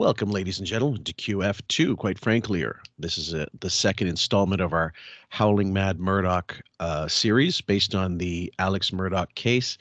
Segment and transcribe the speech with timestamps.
[0.00, 1.94] Welcome, ladies and gentlemen, to QF2.
[1.98, 2.64] Quite frankly,
[2.98, 4.94] this is a, the second installment of our
[5.28, 9.76] Howling Mad Murdaugh uh, series based on the Alex Murdaugh case.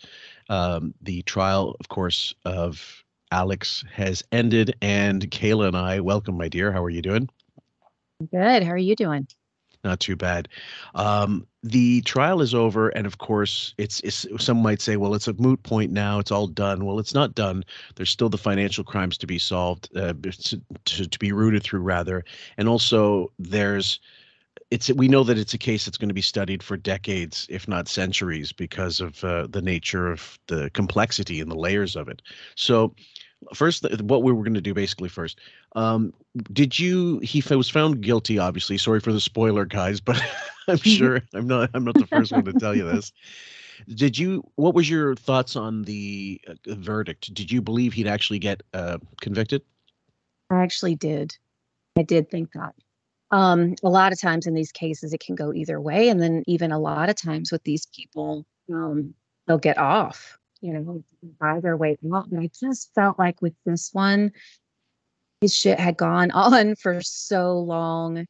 [0.49, 3.01] Um, the trial, of course, of
[3.31, 6.73] Alex has ended, and Kayla and I, welcome, my dear.
[6.73, 7.29] How are you doing?
[8.29, 8.63] Good.
[8.63, 9.25] How are you doing?
[9.83, 10.49] Not too bad.
[10.93, 15.27] Um, the trial is over, and of course, it's, it's some might say, well, it's
[15.27, 16.19] a moot point now.
[16.19, 16.85] It's all done.
[16.85, 17.63] Well, it's not done.
[17.95, 21.81] There's still the financial crimes to be solved, uh, to, to, to be rooted through,
[21.81, 22.25] rather,
[22.57, 23.99] and also there's
[24.71, 27.67] it's we know that it's a case that's going to be studied for decades, if
[27.67, 32.21] not centuries, because of uh, the nature of the complexity and the layers of it.
[32.55, 32.93] So,
[33.53, 35.39] first, what we were going to do basically first.
[35.75, 36.13] Um,
[36.45, 37.19] did you?
[37.19, 38.39] He was found guilty.
[38.39, 40.21] Obviously, sorry for the spoiler, guys, but
[40.67, 41.69] I'm sure I'm not.
[41.73, 43.11] I'm not the first one to tell you this.
[43.87, 44.43] Did you?
[44.55, 47.33] What was your thoughts on the uh, verdict?
[47.33, 49.61] Did you believe he'd actually get uh, convicted?
[50.49, 51.37] I actually did.
[51.97, 52.73] I did think that
[53.31, 56.43] um, a lot of times in these cases it can go either way and then
[56.47, 59.13] even a lot of times with these people um,
[59.47, 61.03] they'll get off you know
[61.39, 64.31] buy their way off and i just felt like with this one
[65.41, 68.25] his shit had gone on for so long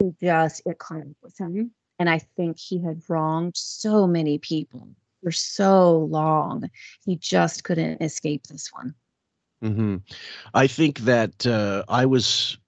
[0.00, 1.72] it just it caught up with him.
[1.98, 4.88] And i think he had wronged so many people
[5.22, 6.70] for so long.
[7.04, 8.94] He just couldn't escape this one.
[9.64, 9.96] Mm-hmm.
[10.52, 12.58] i think that uh, i was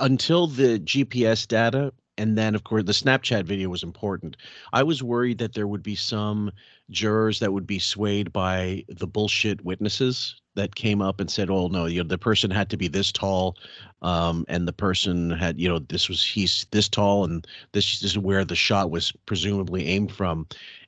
[0.00, 4.36] until the GPS data and then of course the Snapchat video was important.
[4.72, 6.50] I was worried that there would be some
[6.90, 11.68] jurors that would be swayed by the bullshit witnesses that came up and said, "Oh
[11.68, 13.56] no, you know, the person had to be this tall,
[14.02, 18.12] um, and the person had, you know, this was he's this tall, and this, this
[18.12, 20.46] is where the shot was presumably aimed from."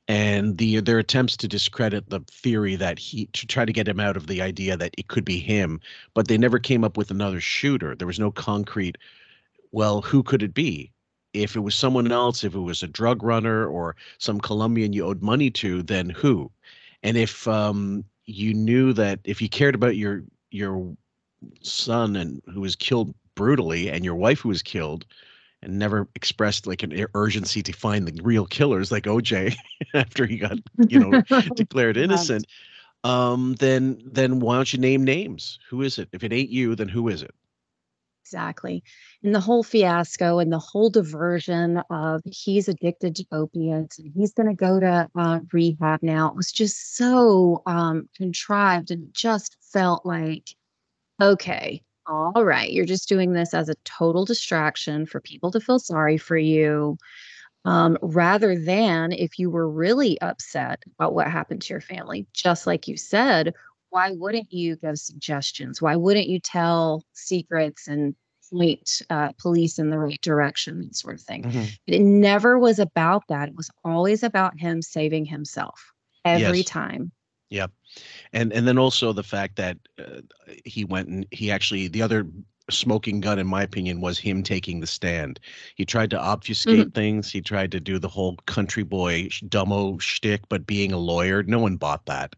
[0.08, 3.98] And the their attempts to discredit the theory that he to try to get him
[4.00, 5.80] out of the idea that it could be him,
[6.14, 7.96] but they never came up with another shooter.
[7.96, 8.96] There was no concrete.
[9.72, 10.92] Well, who could it be?
[11.42, 15.04] If it was someone else, if it was a drug runner or some Colombian you
[15.04, 16.50] owed money to, then who?
[17.02, 20.96] And if um, you knew that if you cared about your your
[21.62, 25.04] son and who was killed brutally and your wife who was killed
[25.62, 29.54] and never expressed like an urgency to find the real killers like OJ
[29.94, 30.58] after he got
[30.88, 31.22] you know
[31.54, 32.46] declared innocent
[33.04, 35.58] um then then why don't you name names?
[35.68, 36.08] Who is it?
[36.12, 37.34] If it ain't you then who is it
[38.26, 38.82] exactly.
[39.22, 44.32] And the whole fiasco and the whole diversion of he's addicted to opiates and he's
[44.32, 50.04] going to go to uh, rehab now was just so um, contrived and just felt
[50.04, 50.50] like
[51.20, 55.78] okay all right you're just doing this as a total distraction for people to feel
[55.78, 56.98] sorry for you
[57.66, 62.24] um, rather than if you were really upset about what happened to your family.
[62.32, 63.54] Just like you said
[63.90, 65.80] why wouldn't you give suggestions?
[65.80, 68.14] Why wouldn't you tell secrets and
[68.50, 71.44] point uh, police in the right direction, that sort of thing?
[71.44, 71.64] Mm-hmm.
[71.86, 73.48] It never was about that.
[73.48, 75.92] It was always about him saving himself
[76.24, 76.66] every yes.
[76.66, 77.12] time.
[77.50, 77.70] Yep.
[78.32, 80.20] And and then also the fact that uh,
[80.64, 82.26] he went and he actually the other
[82.68, 85.38] smoking gun in my opinion was him taking the stand.
[85.76, 86.90] He tried to obfuscate mm-hmm.
[86.90, 87.30] things.
[87.30, 91.60] He tried to do the whole country boy dumbo shtick, but being a lawyer, no
[91.60, 92.34] one bought that.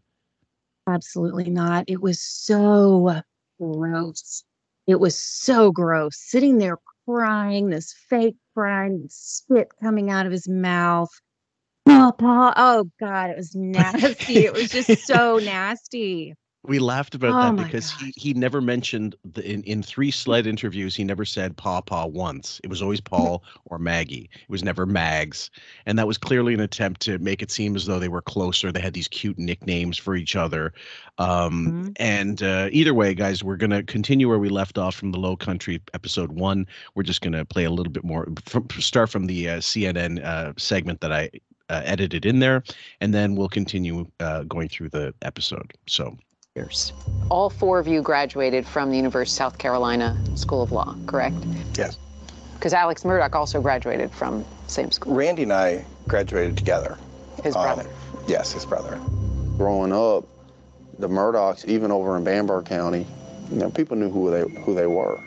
[0.89, 1.85] Absolutely not.
[1.87, 3.21] It was so
[3.61, 4.43] gross.
[4.87, 6.17] It was so gross.
[6.17, 11.09] Sitting there crying, this fake crying, spit coming out of his mouth.
[11.85, 12.53] Papa.
[12.57, 14.45] Oh God, it was nasty.
[14.45, 16.33] it was just so nasty.
[16.63, 20.45] We laughed about oh that because he, he never mentioned the, in, in three SLED
[20.45, 22.59] interviews, he never said Paw Paw once.
[22.65, 24.29] It was always Paul or Maggie.
[24.33, 25.49] It was never Mags.
[25.85, 28.73] And that was clearly an attempt to make it seem as though they were closer.
[28.73, 30.73] They had these cute nicknames for each other.
[31.17, 31.89] Um, mm-hmm.
[31.95, 35.19] And uh, either way, guys, we're going to continue where we left off from the
[35.19, 36.67] Low Country episode one.
[36.93, 40.23] We're just going to play a little bit more, from, start from the uh, CNN
[40.25, 41.29] uh, segment that I
[41.69, 42.63] uh, edited in there,
[42.99, 45.71] and then we'll continue uh, going through the episode.
[45.87, 46.17] So
[46.55, 46.93] years.
[47.29, 51.35] All four of you graduated from the University of South Carolina School of Law, correct?
[51.77, 51.97] Yes.
[52.55, 55.13] Because Alex Murdaugh also graduated from same school.
[55.13, 56.97] Randy and I graduated together.
[57.43, 57.89] His um, brother?
[58.27, 58.99] Yes, his brother.
[59.57, 60.25] Growing up,
[60.97, 63.05] the Murdaughs, even over in Bamberg County,
[63.51, 65.19] you know, people knew who they who they were.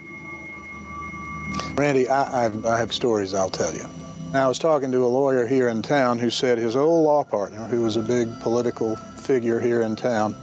[1.75, 3.87] Randy, I, I, I have stories I'll tell you.
[4.35, 7.67] I was talking to a lawyer here in town who said his old law partner,
[7.69, 10.35] who was a big political figure here in town,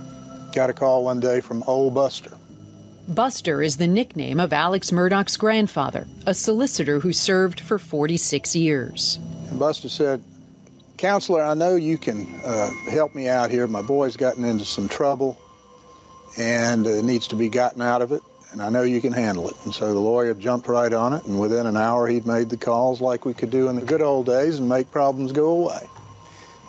[0.54, 2.32] Got a call one day from old Buster.
[3.08, 9.20] Buster is the nickname of Alex Murdaugh's grandfather, a solicitor who served for 46 years.
[9.50, 10.22] And Buster said,
[10.98, 13.66] Counselor, I know you can uh, help me out here.
[13.68, 15.38] My boy's gotten into some trouble
[16.38, 18.22] and uh, needs to be gotten out of it.
[18.52, 19.56] and I know you can handle it.
[19.66, 22.58] And so the lawyer jumped right on it, and within an hour, he'd made the
[22.58, 25.88] calls like we could do in the good old days and make problems go away.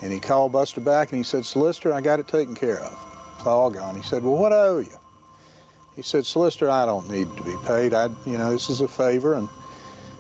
[0.02, 3.09] And he called Buster back and he said, Solicitor, I got it taken care of.
[3.46, 3.96] All gone.
[3.96, 4.98] He said, Well, what I owe you?
[5.96, 7.94] He said, Solicitor, I don't need to be paid.
[7.94, 9.34] I, you know, this is a favor.
[9.34, 9.48] And,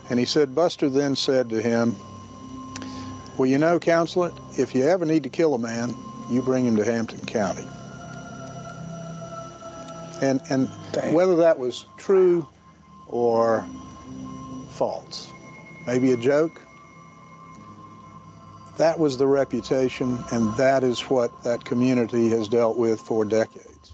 [0.08, 1.96] and he said, Buster then said to him,
[3.36, 5.94] Well, you know, counselor, if you ever need to kill a man,
[6.30, 7.66] you bring him to Hampton County.
[10.22, 10.68] And, and
[11.14, 12.46] whether that was true
[13.08, 13.66] or
[14.72, 15.28] false,
[15.86, 16.60] maybe a joke,
[18.78, 23.92] that was the reputation, and that is what that community has dealt with for decades.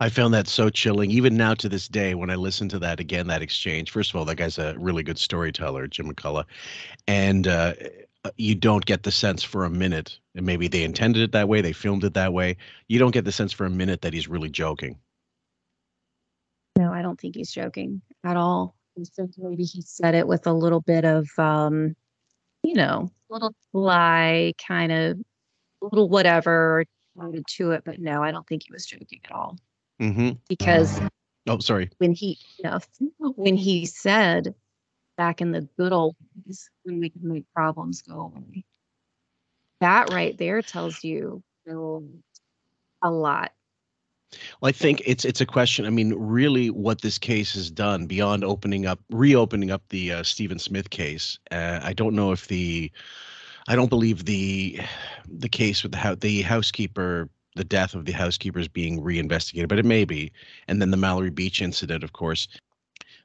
[0.00, 3.00] I found that so chilling, even now to this day, when I listen to that
[3.00, 3.90] again, that exchange.
[3.90, 6.44] First of all, that guy's a really good storyteller, Jim McCullough.
[7.06, 7.74] And uh,
[8.36, 11.60] you don't get the sense for a minute, and maybe they intended it that way,
[11.60, 12.56] they filmed it that way.
[12.88, 14.98] You don't get the sense for a minute that he's really joking.
[16.76, 18.74] No, I don't think he's joking at all.
[18.98, 21.94] I think maybe he said it with a little bit of, um,
[22.64, 25.18] you know, little sly kind of
[25.82, 26.84] little whatever
[27.20, 27.82] added to it.
[27.84, 29.58] But no, I don't think he was joking at all.
[30.00, 30.30] Mm-hmm.
[30.48, 31.00] Because
[31.46, 32.80] oh, sorry, when he, you know,
[33.36, 34.54] when he said
[35.16, 36.16] back in the good old
[36.46, 38.64] days when we could make problems go away,
[39.80, 41.42] that right there tells you
[43.02, 43.52] a lot
[44.60, 45.86] well, I think it's it's a question.
[45.86, 50.22] I mean, really, what this case has done beyond opening up, reopening up the uh,
[50.22, 51.38] Stephen Smith case.
[51.50, 52.90] Uh, I don't know if the,
[53.68, 54.80] I don't believe the,
[55.28, 59.78] the case with the the housekeeper, the death of the housekeeper is being reinvestigated, but
[59.78, 60.32] it may be.
[60.68, 62.48] And then the Mallory Beach incident, of course,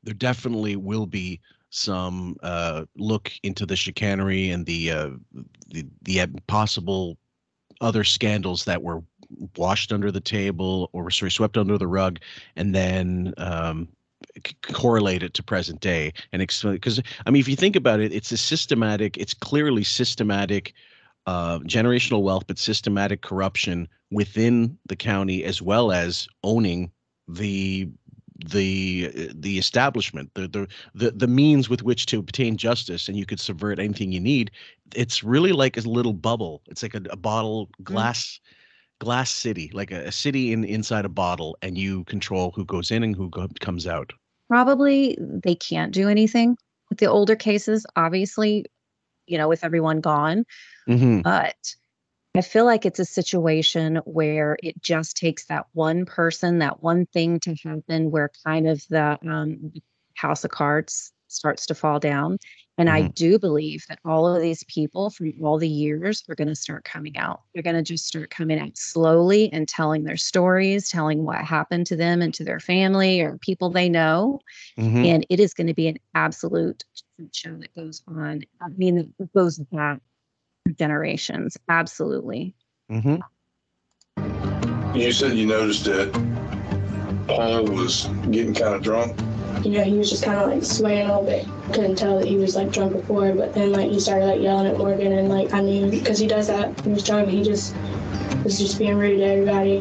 [0.03, 1.39] there definitely will be
[1.71, 5.09] some uh, look into the chicanery and the uh,
[5.67, 7.17] the the possible
[7.81, 9.01] other scandals that were
[9.57, 12.19] washed under the table or sorry swept under the rug
[12.55, 13.87] and then um,
[14.45, 17.99] c- correlate it to present day and explain because i mean if you think about
[17.99, 20.73] it it's a systematic it's clearly systematic
[21.27, 26.91] uh, generational wealth but systematic corruption within the county as well as owning
[27.27, 27.87] the
[28.45, 33.25] the the establishment the, the the the means with which to obtain justice and you
[33.25, 34.49] could subvert anything you need
[34.95, 37.83] it's really like a little bubble it's like a, a bottle mm.
[37.83, 38.45] glass mm
[38.99, 42.91] glass city, like a, a city in inside a bottle, and you control who goes
[42.91, 44.13] in and who go, comes out.
[44.47, 46.57] Probably they can't do anything
[46.89, 47.85] with the older cases.
[47.95, 48.65] Obviously,
[49.27, 50.45] you know, with everyone gone,
[50.87, 51.21] mm-hmm.
[51.21, 51.55] but
[52.35, 57.05] I feel like it's a situation where it just takes that one person, that one
[57.07, 59.73] thing to happen, where kind of the um,
[60.15, 62.37] house of cards starts to fall down.
[62.79, 63.05] And mm-hmm.
[63.05, 66.55] I do believe that all of these people from all the years are going to
[66.55, 67.41] start coming out.
[67.53, 71.87] They're going to just start coming out slowly and telling their stories, telling what happened
[71.87, 74.39] to them and to their family or people they know.
[74.77, 75.05] Mm-hmm.
[75.05, 76.85] And it is going to be an absolute
[77.33, 78.43] show that goes on.
[78.61, 79.99] I mean, it goes back
[80.77, 81.57] generations.
[81.67, 82.55] Absolutely.
[82.89, 83.17] Mm-hmm.
[84.97, 86.13] You said you noticed that
[87.27, 89.19] Paul was getting kind of drunk
[89.63, 91.45] you know, he was just kind of like swaying a little bit.
[91.73, 94.67] Couldn't tell that he was like drunk before, but then like he started like yelling
[94.67, 97.29] at Morgan, and like I knew because he does that when he's drunk.
[97.29, 97.75] He just
[98.43, 99.79] was just being rude to everybody.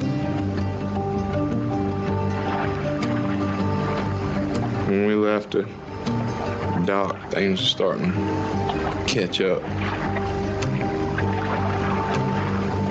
[4.89, 5.63] When we left the
[6.85, 9.63] dock, things were starting to catch up.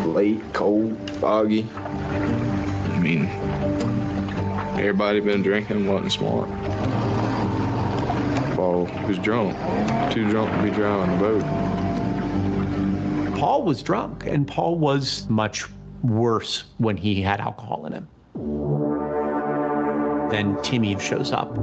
[0.08, 1.68] Late, cold, foggy.
[1.76, 3.28] I mean,
[4.80, 6.50] everybody been drinking, wasn't smart.
[8.56, 9.56] Paul was drunk,
[10.12, 11.44] too drunk to be driving the boat.
[13.38, 15.66] Paul was drunk, and Paul was much
[16.04, 18.08] worse when he had alcohol in him.
[20.32, 21.54] Then Timmy shows up.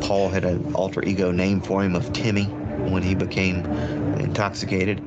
[0.00, 2.44] Paul had an alter ego name for him of Timmy
[2.90, 3.64] when he became
[4.18, 5.02] intoxicated.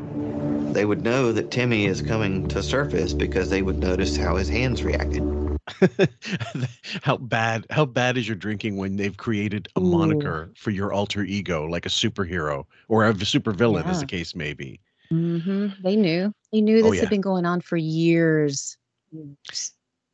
[0.74, 4.50] They would know that Timmy is coming to surface because they would notice how his
[4.50, 5.37] hands reacted.
[7.04, 9.84] how bad how bad is your drinking when they've created a Ooh.
[9.84, 13.92] moniker for your alter ego like a superhero or a supervillain yeah.
[13.92, 14.80] as the case may be
[15.12, 15.68] mm-hmm.
[15.84, 17.02] they knew they knew oh, this oh, yeah.
[17.02, 18.78] had been going on for years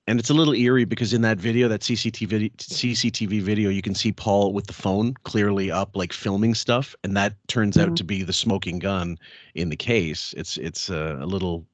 [0.07, 3.95] and it's a little eerie because in that video that cctv cctv video you can
[3.95, 7.91] see paul with the phone clearly up like filming stuff and that turns mm-hmm.
[7.91, 9.17] out to be the smoking gun
[9.55, 11.65] in the case it's it's uh, a little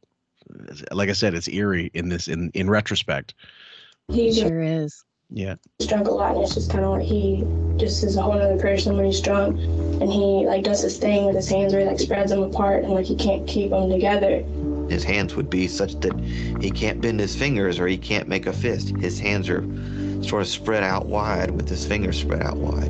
[0.91, 3.35] like i said it's eerie in this in in retrospect
[4.09, 5.03] he sure is.
[5.31, 5.55] Yeah.
[5.77, 7.45] He's drunk a lot, and it's just kind of like he
[7.77, 9.59] just is a whole other person when he's drunk,
[10.01, 12.83] and he like does this thing with his hands where he like spreads them apart,
[12.83, 14.43] and like he can't keep them together.
[14.89, 16.19] his hands would be such that
[16.59, 18.89] he can't bend his fingers or he can't make a fist.
[18.97, 19.63] His hands are
[20.23, 22.89] sort of spread out wide with his fingers spread out wide.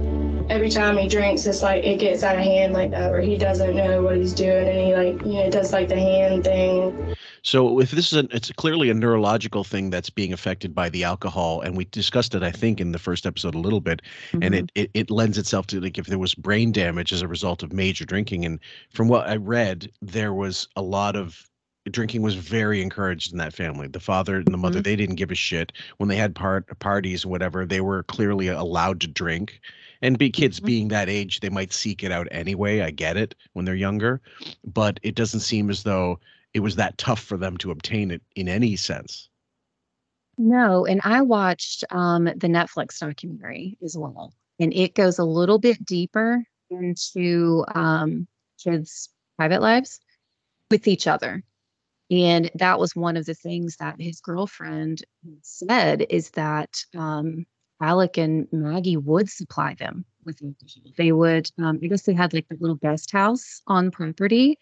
[0.50, 3.22] Every time he drinks, it's like it gets out of hand like uh, that, where
[3.22, 6.46] he doesn't know what he's doing, and he like you know does like the hand
[6.46, 7.09] thing.
[7.44, 11.04] So if this is a, it's clearly a neurological thing that's being affected by the
[11.04, 14.02] alcohol, and we discussed it, I think, in the first episode a little bit,
[14.42, 14.54] and Mm-hmm.
[14.54, 17.64] it, it it lends itself to like if there was brain damage as a result
[17.64, 18.60] of major drinking, and
[18.92, 21.46] from what I read, there was a lot of
[21.92, 23.88] drinking was very encouraged in that family.
[23.88, 27.24] The father and the mother, they didn't give a shit when they had part parties
[27.24, 27.66] and whatever.
[27.66, 29.60] They were clearly allowed to drink.
[30.02, 32.82] And be kids being that age, they might seek it out anyway.
[32.82, 34.22] I get it when they're younger,
[34.66, 36.20] but it doesn't seem as though
[36.54, 39.30] it was that tough for them to obtain it in any sense.
[40.38, 45.60] No, and I watched um the Netflix documentary as well, and it goes a little
[45.60, 48.28] bit deeper into um
[48.64, 50.00] kids' private lives
[50.72, 51.44] with each other.
[52.12, 55.04] And that was one of the things that his girlfriend
[55.42, 57.46] said is that um
[57.82, 60.94] Alec and Maggie would supply them with alcohol.
[60.98, 64.58] They would um I guess they had like a little guest house on property.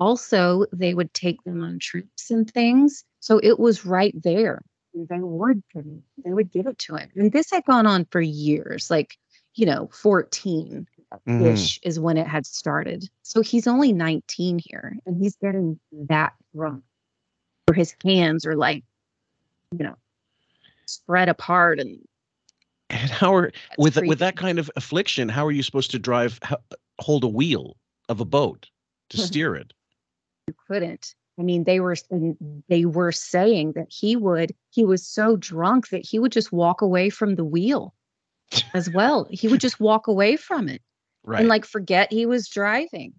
[0.00, 3.04] Also, they would take them on trips and things.
[3.20, 4.62] So it was right there.
[4.94, 7.10] They would give it- they would give it to him.
[7.14, 9.16] And this had gone on for years like
[9.54, 10.86] you know 14
[11.26, 11.46] mm.
[11.46, 13.08] ish is when it had started.
[13.22, 16.84] So he's only 19 here and he's getting that drunk.
[17.66, 18.84] Where his hands are like
[19.72, 19.96] you know
[20.86, 21.98] spread apart and
[22.90, 26.40] And how are with with that kind of affliction, how are you supposed to drive
[27.00, 27.76] hold a wheel
[28.08, 28.70] of a boat
[29.10, 29.72] to steer it?
[30.48, 31.96] You couldn't i mean they were
[32.68, 36.80] they were saying that he would he was so drunk that he would just walk
[36.82, 37.94] away from the wheel
[38.74, 40.82] as well he would just walk away from it
[41.24, 41.40] Right.
[41.40, 43.12] and like forget he was driving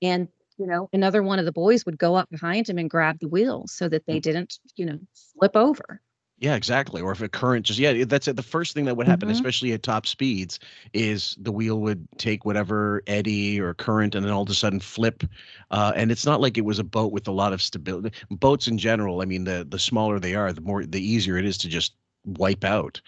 [0.00, 3.18] and you know another one of the boys would go up behind him and grab
[3.20, 4.06] the wheel so that Mm.
[4.06, 4.98] they didn't you know
[5.38, 6.00] flip over
[6.38, 7.00] Yeah, exactly.
[7.00, 8.36] Or if a current just yeah, that's it.
[8.36, 9.32] The first thing that would happen, Mhm.
[9.32, 10.58] especially at top speeds,
[10.92, 14.80] is the wheel would take whatever eddy or current, and then all of a sudden
[14.80, 15.24] flip.
[15.70, 18.10] Uh, and it's not like it was a boat with a lot of stability.
[18.30, 21.46] Boats in general, I mean, the the smaller they are, the more the easier it
[21.46, 21.94] is to just
[22.26, 23.00] wipe out.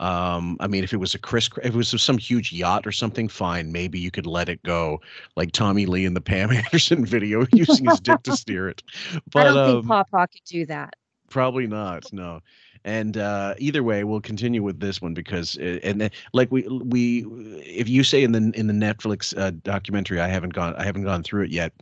[0.00, 2.90] Um, I mean, if it was a Chris, if it was some huge yacht or
[2.92, 5.00] something, fine, maybe you could let it go,
[5.36, 8.82] like Tommy Lee in the Pam Anderson video, using his dick to steer it.
[9.30, 10.94] But i don't um, think papa could do that
[11.32, 12.12] Probably not.
[12.12, 12.40] No.
[12.84, 16.62] And uh, either way, we'll continue with this one because, uh, and then, like we
[16.62, 17.24] we,
[17.64, 21.04] if you say in the in the Netflix uh, documentary, I haven't gone I haven't
[21.04, 21.72] gone through it yet.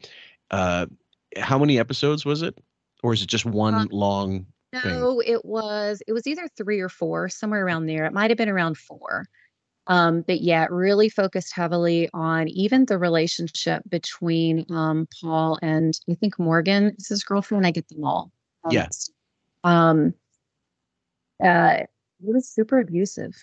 [0.50, 0.87] Uh,
[1.38, 2.59] how many episodes was it,
[3.02, 4.47] or is it just one Uh, long
[4.83, 5.09] thing?
[5.09, 8.38] no it was it was either three or four somewhere around there it might have
[8.38, 9.26] been around four
[9.88, 16.14] um but yeah really focused heavily on even the relationship between um paul and i
[16.14, 18.30] think morgan is his girlfriend i get them all
[18.64, 18.87] um, Yeah.
[19.64, 20.14] um
[21.42, 21.78] uh
[22.25, 23.35] he was super abusive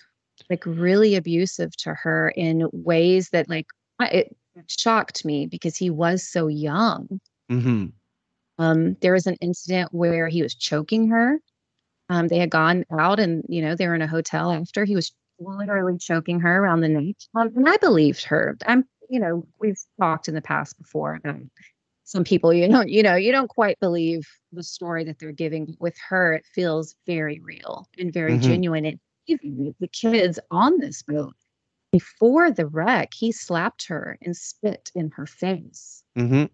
[0.49, 3.67] like really abusive to her in ways that like
[3.99, 4.35] it
[4.67, 7.19] shocked me because he was so young
[7.51, 7.85] Mm-hmm.
[8.57, 11.39] um, there was an incident where he was choking her.
[12.09, 14.85] Um, they had gone out and, you know, they were in a hotel after.
[14.85, 17.15] He was literally choking her around the neck.
[17.35, 18.57] Um, and I believed her.
[18.65, 21.19] I'm, you know, we've talked in the past before.
[21.25, 21.49] Um,
[22.07, 25.75] some people, you don't, you know, you don't quite believe the story that they're giving.
[25.81, 28.43] With her, it feels very real and very Mhm.
[28.43, 28.85] genuine.
[28.85, 31.35] And even the kids on this boat,
[31.91, 36.45] before the wreck, he slapped her and spit in her face Mm-hmm.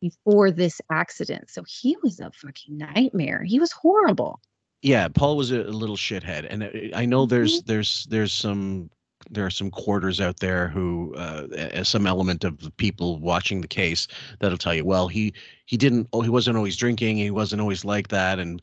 [0.00, 1.50] before this accident.
[1.50, 3.42] So he was a fucking nightmare.
[3.42, 4.40] He was horrible.
[4.82, 7.66] Yeah, Paul was a, a little shithead, and uh, I know there's Mm-hmm.
[7.66, 8.88] there's there's some
[9.30, 13.68] there are some quarters out there who uh, some element of the people watching the
[13.68, 14.06] case
[14.40, 15.32] that'll tell you, well, he
[15.66, 18.62] he didn't, oh, he wasn't always drinking, he wasn't always like that, and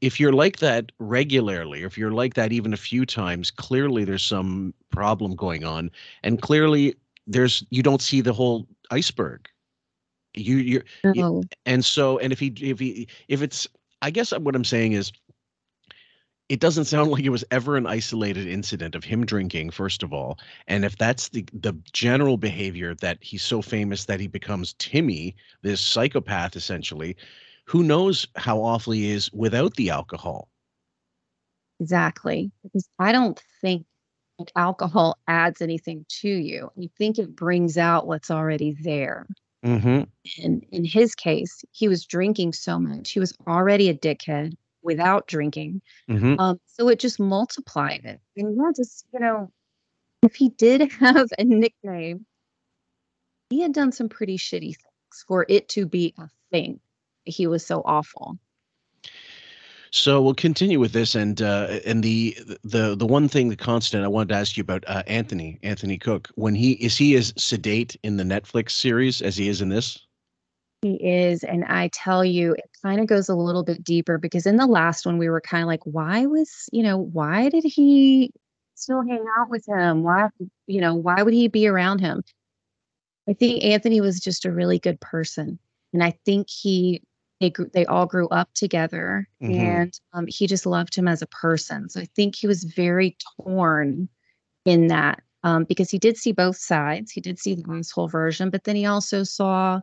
[0.00, 4.04] if you're like that regularly, or if you're like that even a few times, clearly
[4.04, 5.90] there's some problem going on,
[6.22, 6.94] and clearly
[7.26, 9.48] there's you don't see the whole iceberg.
[10.34, 11.42] You you're you- No.
[11.66, 13.68] and so and if he if he if it's
[14.00, 15.12] i guess what i'm saying is
[16.52, 20.12] it doesn't sound like it was ever an isolated incident of him drinking first of
[20.12, 24.74] all and if that's the the general behavior that he's so famous that he becomes
[24.74, 27.16] timmy this psychopath essentially
[27.64, 30.48] who knows how awful he is without the alcohol
[31.80, 32.52] Exactly.
[32.62, 33.86] Because I don't think
[34.38, 36.70] like, alcohol adds anything to you.
[36.78, 39.26] I think it brings out what's already there.
[39.64, 40.02] mm-hmm
[40.42, 43.10] And in his case, he was drinking so much.
[43.10, 45.82] He was already a dickhead without drinking.
[46.08, 48.20] mm-hmm Um, so it just multiplied it.
[48.36, 49.50] And yeah, just, you know,
[50.22, 52.26] if he did have a nickname,
[53.50, 56.80] he had done some pretty shitty things for it to be a thing.
[57.24, 58.38] he was so awful.
[59.94, 62.34] So we'll continue with this, and uh, and the
[62.64, 65.98] the the one thing, the constant I wanted to ask you about uh, Anthony Anthony
[65.98, 66.30] Cook.
[66.34, 70.06] When he is he as sedate in the Netflix series as he is in this?
[70.82, 74.46] He is, and I tell you, it kind of goes a little bit deeper because
[74.46, 77.64] in the last one we were kind of like, why was you know why did
[77.64, 78.32] he
[78.74, 80.02] still hang out with him?
[80.02, 80.28] Why
[80.66, 82.22] you know why would he be around him?
[83.28, 85.58] I think Anthony was just a really good person,
[85.92, 87.02] and I think he
[87.40, 89.58] they grew, they all grew up together Mhm.
[89.58, 93.16] and um, he just loved him as a person so i think he was very
[93.36, 94.08] torn
[94.64, 98.48] in that um, because he did see both sides he did see the asshole version
[98.48, 99.80] but then he also saw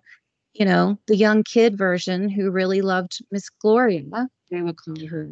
[0.54, 4.04] you know the young kid version who really loved miss gloria
[4.52, 5.30] they would call her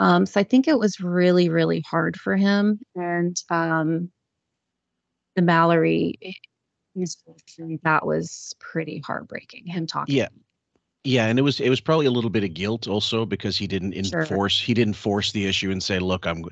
[0.00, 4.10] um, so i think it was really really hard for him and um,
[5.36, 6.18] the mallory
[7.84, 10.28] that was pretty heartbreaking him talking Yeah.
[11.04, 13.66] Yeah, and it was it was probably a little bit of guilt also because he
[13.66, 14.28] didn't Sure.
[14.32, 16.44] enforce he didn't force the issue and say, "Look, I'm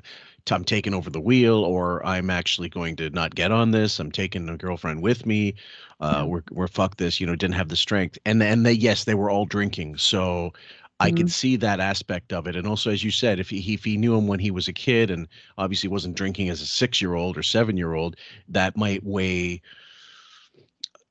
[0.51, 3.97] I'm taking over the wheel," or "I'm actually going to not get on this.
[3.97, 5.53] I'm taking a girlfriend with me.
[6.01, 8.17] Uh, we're we're fuck this." You know, didn't have the strength.
[8.25, 10.51] And and they yes, they were all drinking, so
[10.99, 11.31] I could Mhm.
[11.31, 12.55] see that aspect of it.
[12.57, 14.73] And also, as you said, if he if he knew him when he was a
[14.73, 18.17] kid and obviously wasn't drinking as a six year old or seven year old,
[18.49, 19.61] that might weigh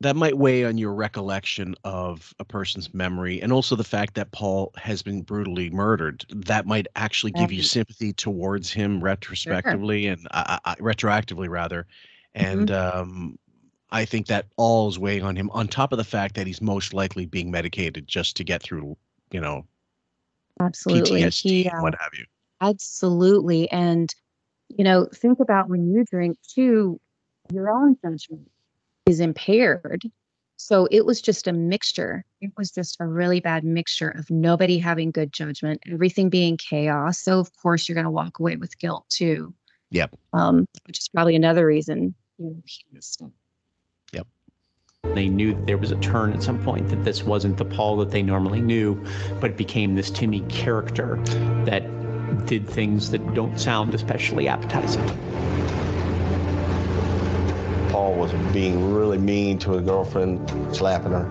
[0.00, 4.33] that might weigh on your recollection of a person's memory and also the fact that
[4.33, 10.26] Paul has been brutally murdered that might actually give you sympathy towards him retrospectively and
[10.30, 11.87] uh, uh, retroactively rather
[12.35, 13.38] and um
[13.93, 16.63] I think that all is weighing on him on top of the fact that he's
[16.63, 18.97] most likely being medicated just to get through
[19.32, 19.67] you know
[20.60, 21.23] absolutely.
[21.23, 22.25] PTSD he, uh, what have you.
[22.60, 23.71] Absolutely.
[23.71, 24.15] And,
[24.69, 27.00] you know, think about when you drink too,
[27.52, 28.49] your own judgment
[29.10, 30.10] is impaired.
[30.56, 32.25] So it was just a mixture.
[32.40, 37.18] It was just a really bad mixture of nobody having good judgment, everything being chaos.
[37.18, 39.54] So, of course, you're going to walk away with guilt too,
[39.90, 43.32] yep um, which is probably another reason you know,
[44.12, 44.26] yep
[45.14, 47.96] They knew that there was a turn at some point, that this wasn't the Paul
[47.99, 49.02] that they normally knew,
[49.40, 51.16] but it became this Timmy character
[51.64, 51.82] that
[52.46, 55.08] did things that don't sound especially appetizing.
[58.00, 61.28] Paul was being really mean to his girlfriend, slapping her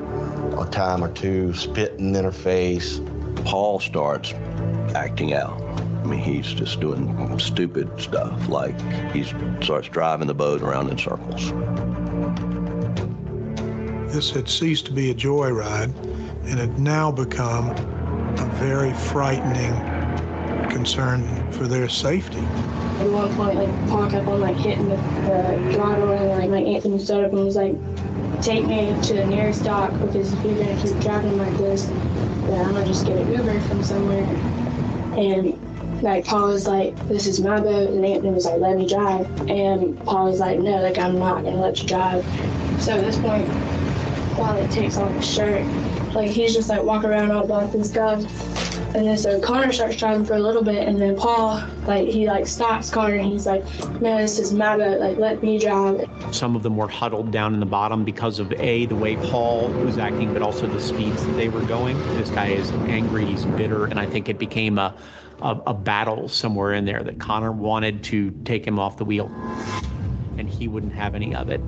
[0.61, 3.01] a time or two, spitting in her face.
[3.37, 4.33] Paul starts
[4.93, 5.59] acting out.
[5.63, 8.79] I mean, he's just doing stupid stuff, like
[9.11, 9.23] he
[9.63, 11.51] starts driving the boat around in circles.
[14.13, 15.91] This had ceased to be a joyride
[16.45, 19.73] and had now become a very frightening
[20.69, 22.39] concern for their safety.
[22.99, 26.99] At one point, like Paul kept on like hitting the, the and like my Anthony
[26.99, 27.75] stood up and was like,
[28.41, 32.65] "Take me to the nearest dock because if you're gonna keep driving like this, then
[32.65, 34.25] I'm gonna just get an Uber from somewhere."
[35.17, 35.57] And
[36.03, 39.27] like Paul was like, "This is my boat," and Anthony was like, "Let me drive,"
[39.49, 42.25] and Paul was like, "No, like I'm not gonna let you drive."
[42.79, 43.49] So at this point,
[44.35, 45.65] Paul like takes off his shirt,
[46.13, 48.23] like he's just like walking around all buff and stuff.
[48.95, 52.27] And then so Connor starts driving for a little bit, and then Paul, like, he
[52.27, 53.63] like stops Connor, and he's like,
[54.01, 54.99] "No, this is my boat.
[54.99, 58.51] Like, let me drive." Some of them were huddled down in the bottom because of
[58.53, 61.97] A, the way Paul was acting, but also the speeds that they were going.
[62.15, 64.95] This guy is angry, he's bitter, and I think it became a,
[65.43, 69.27] a, a battle somewhere in there that Connor wanted to take him off the wheel,
[70.37, 71.61] and he wouldn't have any of it.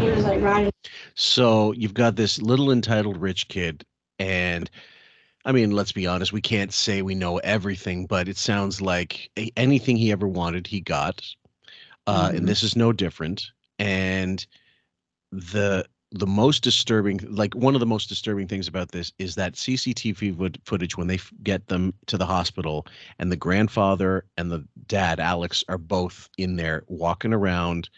[0.00, 0.72] He was like riding.
[1.14, 3.86] So you've got this little entitled rich kid,
[4.18, 4.70] and
[5.44, 9.30] I mean, let's be honest, we can't say we know everything, but it sounds like
[9.38, 11.22] a- anything he ever wanted, he got.
[12.06, 12.36] Uh, Mhm.
[12.38, 13.50] And this is no different.
[13.78, 14.46] And
[15.32, 19.56] the the most disturbing, like one of the most disturbing things about this is that
[19.56, 20.32] CCTV
[20.64, 22.86] footage when they f- get them to the hospital,
[23.18, 27.90] and the grandfather and the dad, Alex, are both in there walking around,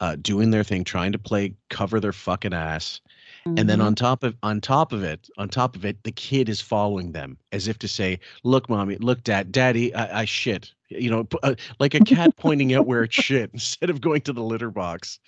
[0.00, 3.00] uh, doing their thing, trying to play cover their fucking ass.
[3.46, 3.84] And then Mhm.
[3.84, 7.12] on top of on top of it, on top of it, the kid is following
[7.12, 11.26] them as if to say, "Look, mommy, look, dad, daddy, I, I shit." You know,
[11.42, 14.70] uh, like a cat pointing out where it shit instead of going to the litter
[14.70, 15.18] box,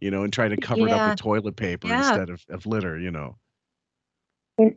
[0.00, 1.98] you know, and trying to cover it up with toilet paper Yeah.
[1.98, 2.98] instead of, of litter.
[2.98, 3.38] You know,
[4.58, 4.76] And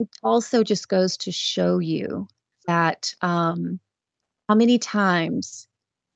[0.00, 2.28] it also just goes to show you
[2.66, 3.80] that um,
[4.48, 5.68] how many times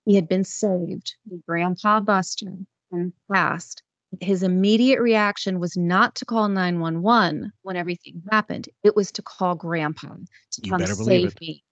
[0.05, 2.53] he had been saved, Grandpa Buster,
[2.93, 3.83] and passed.
[4.21, 8.69] His immediate reaction was not to call 911 when everything happened.
[8.83, 11.41] It was to call Grandpa to You come save it.
[11.41, 11.65] me.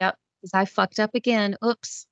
[0.00, 1.56] Yep, because I fucked up again.
[1.64, 2.06] Oops.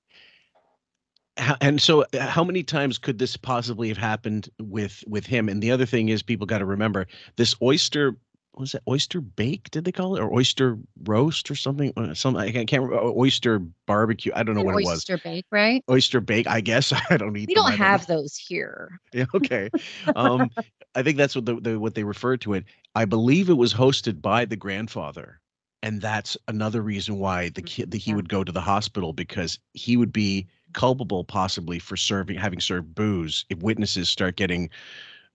[1.61, 5.48] And so uh, how many times could this possibly have happened with with him?
[5.48, 8.16] And the other thing is, people got to remember this oyster
[8.56, 9.70] was it oyster bake?
[9.70, 11.92] Did they call it or oyster roast or something?
[11.96, 13.00] Uh, Some I can't, remember.
[13.16, 14.32] oyster barbecue.
[14.34, 14.98] I don't know An what it was.
[14.98, 15.82] oyster bake, right?
[15.90, 16.46] Oyster bake.
[16.46, 17.48] I guess I don't eat.
[17.48, 17.76] We don't know.
[17.76, 18.98] have those here.
[19.14, 19.24] Yeah.
[19.34, 19.70] Okay.
[20.16, 20.50] Um,
[20.94, 22.64] I think that's what the, the what they referred to it.
[22.94, 25.40] I believe it was hosted by the grandfather,
[25.82, 29.58] and that's another reason why the kid that he would go to the hospital because
[29.74, 34.70] he would be culpable possibly for serving having served booze if witnesses start getting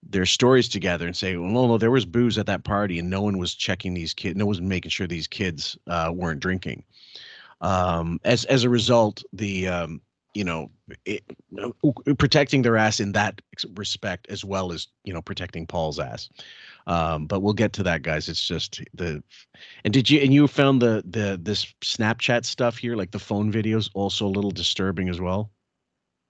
[0.03, 3.09] their stories together and say, well, no, no, there was booze at that party and
[3.09, 6.39] no one was checking these kids, no one was making sure these kids uh, weren't
[6.39, 6.83] drinking.
[7.61, 10.01] Um, as as a result, the um,
[10.33, 10.69] you know
[11.05, 11.23] it,
[11.59, 11.71] uh,
[12.17, 13.41] protecting their ass in that
[13.75, 16.29] respect as well as you know protecting Paul's ass.
[16.85, 18.29] Um, but we'll get to that, guys.
[18.29, 19.23] It's just the
[19.83, 23.51] and did you and you found the the this Snapchat stuff here, like the phone
[23.51, 25.49] videos, also a little disturbing as well.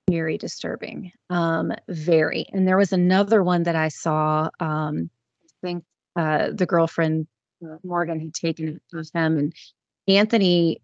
[0.10, 5.10] Very disturbing um very and there was another one that i saw um
[5.44, 5.84] i think
[6.16, 7.28] uh the girlfriend
[7.66, 9.54] uh, morgan had taken it with him and
[10.08, 10.82] anthony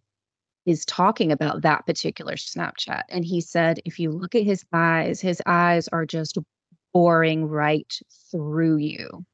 [0.65, 5.21] is talking about that particular snapchat and he said if you look at his eyes
[5.21, 6.37] his eyes are just
[6.93, 7.91] boring right
[8.31, 9.25] through you.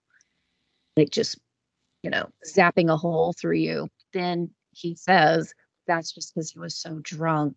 [0.97, 1.37] Like just
[2.01, 3.89] you know zapping a hole through you.
[4.13, 5.53] Then he says
[5.85, 7.55] that's just because he was so drunk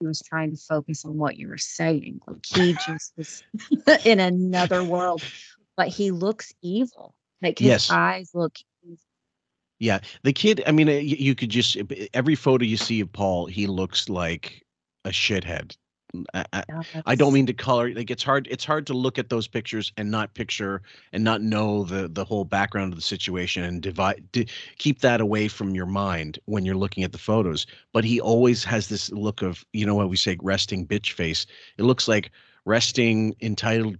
[0.00, 2.20] he was trying to focus on what you were saying.
[2.26, 3.42] Like he just was
[4.04, 5.22] in another world,
[5.76, 7.14] but he looks evil.
[7.42, 7.90] Like his Yes.
[7.90, 8.54] eyes look.
[9.78, 10.62] Yeah, the kid.
[10.66, 11.76] I mean, uh, you could just
[12.14, 14.64] every photo you see of Paul, he looks like
[15.04, 15.76] a shithead.
[16.34, 16.64] I, I,
[17.06, 17.92] I don't mean to color.
[17.92, 18.46] Like it's hard.
[18.50, 22.24] It's hard to look at those pictures and not picture and not know the the
[22.24, 24.24] whole background of the situation and divide.
[24.32, 24.46] Di-
[24.78, 27.66] keep that away from your mind when you're looking at the photos.
[27.92, 31.46] But he always has this look of you know what we say resting bitch face.
[31.78, 32.30] It looks like
[32.64, 33.96] resting entitled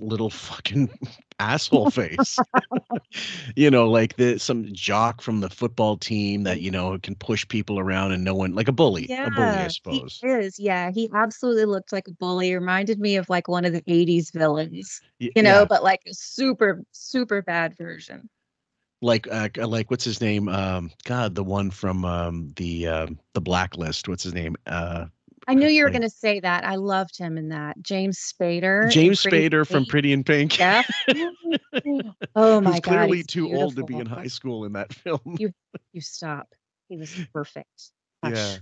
[0.00, 0.90] little fucking
[1.38, 2.42] asshole face.
[3.56, 7.46] you know, like the some jock from the football team that you know can push
[7.48, 10.24] people around and no one like a bully, Yeah, a bully, I suppose.
[10.24, 10.58] he is.
[10.58, 12.48] Yeah, he absolutely looked like a bully.
[12.48, 15.02] He Reminded me of like one of the '80s villains,
[15.34, 15.66] you know, yeah.
[15.66, 18.28] but like a super, super bad version.
[19.00, 20.48] like uh, like what's his name?
[20.48, 24.08] Um, God, the one from um the um the Blacklist.
[24.08, 24.56] What's his name?
[24.66, 25.06] Uh,
[25.48, 26.64] I knew you were going to say that.
[26.64, 27.80] I loved him in that.
[27.82, 28.90] James Spader.
[28.90, 30.58] James Spader from Pretty in Pink.
[30.58, 30.82] Yeah.
[32.36, 34.92] oh my who's god, clearly he's too old to be in high school in that
[34.94, 35.36] film.
[35.38, 35.52] You,
[35.92, 36.48] you stop.
[36.88, 37.90] He was perfect.
[38.24, 38.56] yeah.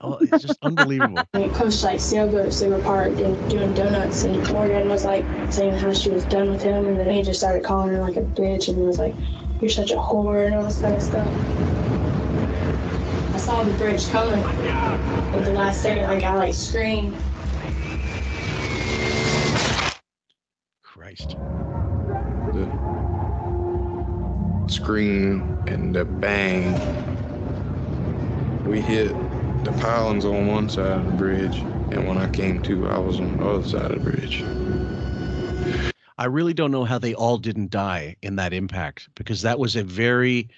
[0.00, 1.22] Oh, it's just unbelievable.
[1.34, 2.60] We coached like sailboats.
[2.60, 6.50] They were parked and doing donuts, and Morgan was like saying how she was done
[6.50, 8.98] with him, and then he just started calling her like a bitch, and he was
[8.98, 9.14] like,
[9.60, 11.28] "You're such a whore," and all this kind of stuff.
[13.40, 14.44] I saw the bridge coming.
[15.32, 17.16] At the last second, like I like screamed.
[20.82, 21.36] Christ.
[22.52, 22.68] the
[24.68, 26.82] scream and the bang.
[28.66, 29.16] We hit
[29.64, 33.18] the pilings on one side of the bridge, and when I came to, I was
[33.20, 34.44] on the other side of the bridge.
[36.18, 39.76] I really don't know how they all didn't die in that impact because that was
[39.76, 40.50] a very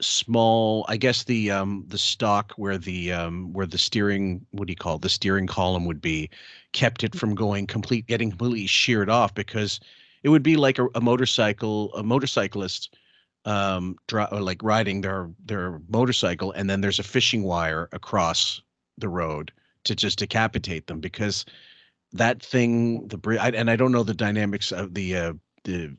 [0.00, 4.72] small I guess the um the stock where the um where the steering what do
[4.72, 6.30] you call it the steering column would be
[6.72, 9.80] kept it from going complete getting completely sheared off because
[10.22, 12.96] it would be like a, a motorcycle a motorcyclist
[13.44, 18.60] um dri- like riding their their motorcycle and then there's a fishing wire across
[18.98, 19.52] the road
[19.84, 21.44] to just decapitate them because
[22.12, 25.32] that thing the and i don't know the dynamics of the uh
[25.64, 25.90] the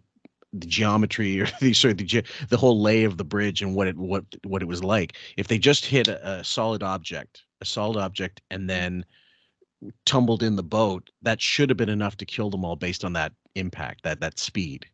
[0.54, 3.88] the geometry or the sorry the ge- the whole lay of the bridge and what
[3.88, 7.66] it what what it was like if they just hit a, a solid object a
[7.66, 9.06] solid object and then
[10.06, 13.14] tumbled in the boat that should have been enough to kill them all based on
[13.14, 14.86] that impact that that speed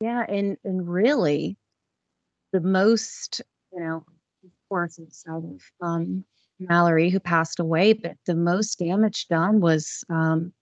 [0.00, 1.56] Yeah, and and really,
[2.52, 4.04] the most you know,
[4.44, 6.24] of course, outside of um,
[6.58, 10.52] Mallory who passed away, but the most damage done was um,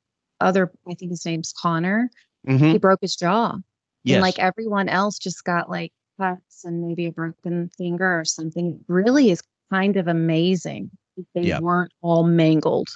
[0.41, 0.73] other.
[0.89, 2.11] I think his name's Connor.
[2.47, 2.81] He Mhm.
[2.81, 3.57] broke his jaw,
[4.05, 4.17] Yes.
[4.17, 8.73] and like everyone else, just got like cuts and maybe a broken finger or something.
[8.73, 10.91] It really is kind of amazing.
[11.17, 11.61] that They Yeah.
[11.61, 12.89] weren't all mangled.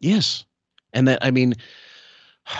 [0.00, 0.44] Yes,
[0.92, 1.54] and that I mean,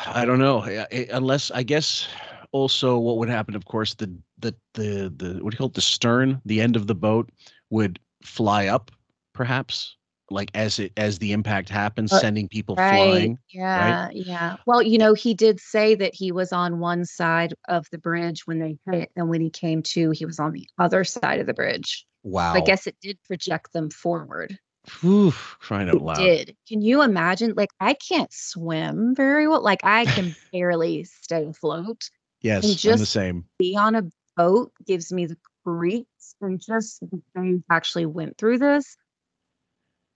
[0.07, 0.63] I don't know
[1.11, 2.09] unless I guess
[2.53, 3.55] also what would happen.
[3.57, 5.75] Of course, the the the the what do you call it?
[5.75, 7.31] The stern, the end of the boat
[7.71, 8.91] would fly up,
[9.35, 9.97] perhaps
[10.31, 12.91] like as it as the impact happens, Uh, sending people right.
[12.91, 13.39] flying.
[13.51, 14.57] Yeah, yeah.
[14.67, 18.47] Well, you know, he did say that he was on one side of the bridge
[18.47, 21.47] when they hit, and when he came to, he was on the other side of
[21.47, 22.07] the bridge.
[22.23, 22.55] Wow.
[22.55, 24.59] I guess it did project them forward.
[25.01, 26.57] Whew, crying out It did.
[26.67, 27.55] Can you imagine?
[27.57, 29.63] Like, I can't swim very well.
[29.63, 32.11] Like, I can barely stay afloat.
[32.41, 33.45] Yes, and I'm just the same.
[33.59, 34.03] be on a
[34.37, 37.03] boat gives me the creeps and just
[37.35, 38.97] they actually went through this.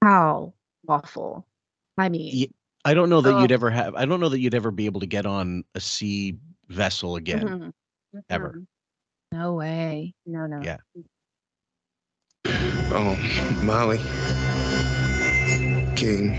[0.02, 0.52] How
[0.88, 1.46] awful.
[1.96, 2.52] I mean,
[2.84, 3.94] I don't know that you'd ever have.
[3.94, 6.38] I don't know that you'd ever be able to get on a sea
[6.68, 7.72] vessel again, mhm,
[8.28, 8.54] ever.
[8.58, 8.66] mhm.
[9.30, 10.12] No way.
[10.26, 10.60] No, no.
[10.62, 10.78] Yeah.
[12.90, 13.16] Oh,
[13.62, 14.00] Molly
[15.94, 16.34] King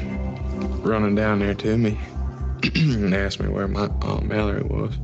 [0.83, 1.97] running down there to me
[2.75, 4.97] and asked me where my Aunt Mallory was.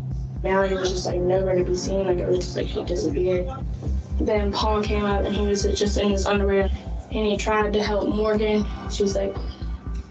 [0.43, 2.06] Mallory was just like nowhere to be seen.
[2.06, 3.50] Like it was just like he disappeared.
[4.19, 6.69] Then Paul came out and he was just in his underwear
[7.12, 8.65] and he tried to help Morgan.
[8.91, 9.36] She was like,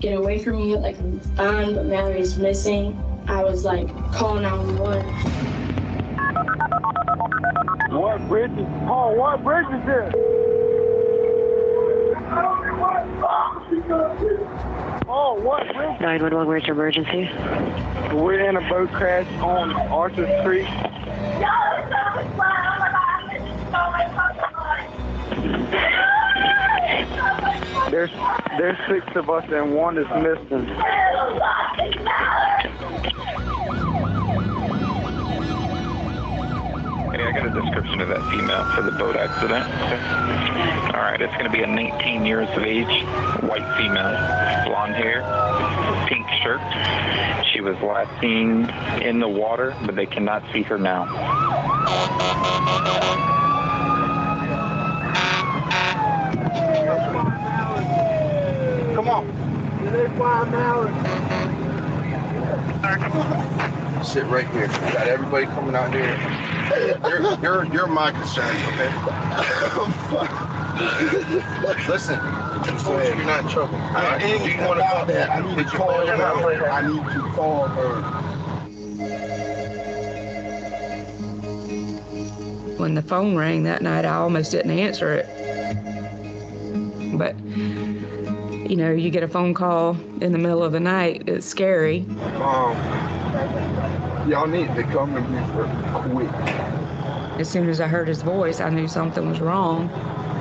[0.01, 3.01] get away from me, like I'm fine, but Mallory's missing.
[3.29, 5.05] I was like calling 911.
[7.91, 9.17] What bridge is Paul?
[9.17, 10.13] What bridge is this?
[15.11, 16.01] Oh, what bridge?
[16.01, 17.31] 911, where's your emergency?
[18.15, 20.67] We're in a boat crash on Archer's Creek.
[27.99, 28.13] There's
[28.59, 30.67] there's six of us and one is missing.
[37.09, 39.65] Hey, I got a description of that female for the boat accident.
[40.95, 42.87] All right, it's going to be a 19 years of age,
[43.43, 44.15] white female,
[44.65, 45.25] blonde hair,
[46.07, 46.61] pink shirt.
[47.53, 48.71] She was last seen
[49.03, 51.07] in the water, but they cannot see her now.
[59.09, 59.33] Come
[63.17, 64.05] on.
[64.05, 64.67] Sit right here.
[64.67, 66.15] Got everybody coming out here.
[67.09, 68.91] You're you're you're my concern, okay?
[71.89, 72.21] Listen,
[72.67, 73.77] just so you're not in trouble.
[73.77, 74.23] all right?
[74.23, 75.31] ain't you want to about that.
[75.31, 76.57] I need to you call call her.
[76.57, 76.71] her?
[76.71, 78.03] I need to call her.
[82.77, 85.38] When the phone rang that night, I almost didn't answer it.
[88.69, 92.01] You know, you get a phone call in the middle of the night, it's scary.
[92.37, 92.77] Um,
[94.29, 95.67] y'all need to come to me for
[96.11, 96.29] quick.
[97.41, 99.87] As soon as I heard his voice, I knew something was wrong.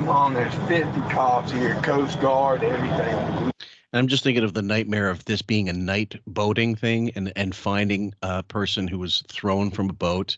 [0.04, 3.52] Mom, there's 50 cops here, Coast Guard, everything.
[3.92, 7.32] And I'm just thinking of the nightmare of this being a night boating thing and
[7.36, 10.36] and finding a person who was thrown from a boat,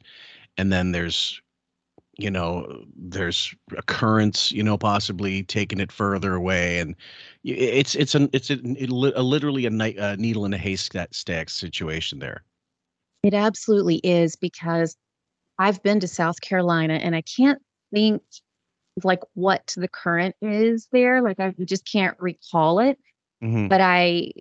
[0.56, 1.40] and then there's,
[2.22, 6.94] you know, there's a currents, you know, possibly taking it further away, and
[7.44, 10.58] it's it's an it's a, it li- a literally a night uh, needle in a
[10.58, 12.44] haystack situation there.
[13.22, 14.96] It absolutely is because
[15.58, 17.60] I've been to South Carolina and I can't
[17.92, 18.22] think
[19.04, 21.22] like what the current is there.
[21.22, 22.98] Like I just can't recall it.
[23.42, 23.68] Mhm.
[23.68, 24.32] But I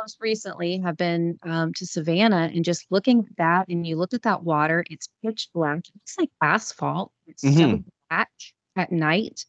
[0.00, 4.14] most recently have been um, to Savannah and just looking at that and you look
[4.14, 5.80] at that water, it's pitch black.
[6.02, 7.12] It's like asphalt.
[7.26, 7.84] It's so Mhm.
[8.08, 8.30] black
[8.76, 9.44] at night.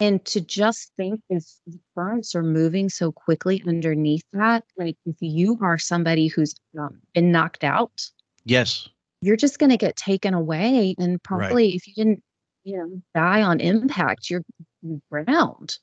[0.00, 5.16] And to just think if the currents are moving so quickly underneath that, like if
[5.20, 8.08] you are somebody who's um, been knocked out,
[8.44, 8.88] Yes.
[9.20, 10.94] you're just going to get taken away.
[10.98, 12.22] And probably if you didn't,
[12.62, 14.44] you know, die on impact, you're
[15.10, 15.78] drowned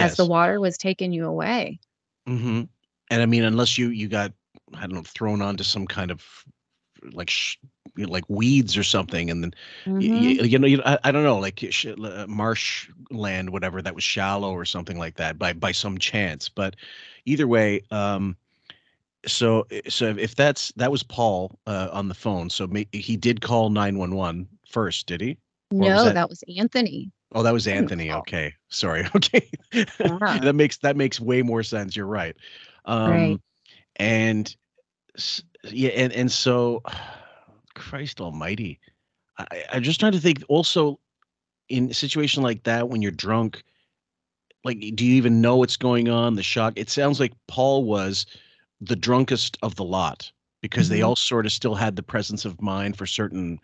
[0.00, 1.78] as the water was taking you away.
[2.26, 2.62] hmm
[3.10, 4.32] And I mean, unless you you got
[4.74, 6.24] I don't know thrown onto some kind of
[7.12, 7.56] like sh-
[7.96, 9.54] you know, like weeds or something, and then
[9.86, 10.50] y- y- Mhm.
[10.50, 14.04] you know you, I, I don't know like sh- uh, marsh land whatever that was
[14.04, 16.48] shallow or something like that by by some chance.
[16.48, 16.76] But
[17.24, 18.36] either way, um,
[19.26, 23.40] so so if that's that was Paul uh, on the phone, so ma- he did
[23.40, 25.36] call nine one one first, did he?
[25.72, 27.10] Or was No, that- that was Anthony.
[27.32, 28.10] Oh, that was Anthony.
[28.12, 29.04] Okay, sorry.
[29.14, 30.38] Okay, Yeah.
[30.42, 31.96] that makes that makes way more sense.
[31.96, 32.36] You're right.
[32.84, 33.40] Um, Right.
[33.96, 34.56] And
[35.70, 36.82] yeah, and and so,
[37.74, 38.80] Christ Almighty,
[39.38, 40.42] I, I'm just trying to think.
[40.48, 40.98] Also,
[41.68, 43.62] in a situation like that, when you're drunk,
[44.64, 46.34] like, do you even know what's going on?
[46.34, 46.74] The shock.
[46.76, 48.26] It sounds like Paul was
[48.80, 50.30] the drunkest of the lot
[50.62, 51.06] because they Mhm.
[51.08, 53.58] all sort of still had the presence of mind for certain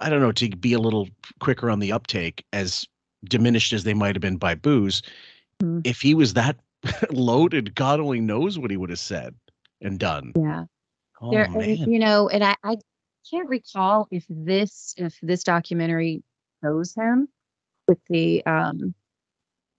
[0.00, 1.08] I don't know, to be a little
[1.40, 2.86] quicker on the uptake, as
[3.24, 5.02] diminished as they might have been by booze.
[5.60, 5.80] Mhm.
[5.84, 6.56] If he was that
[7.10, 9.34] loaded, God only knows what he would have said
[9.80, 10.32] and done.
[10.36, 10.64] Yeah.
[11.20, 11.76] Oh there, man.
[11.90, 12.76] you know, and I, I
[13.30, 16.22] can't recall if this if this documentary
[16.62, 17.28] shows him
[17.86, 18.94] with the um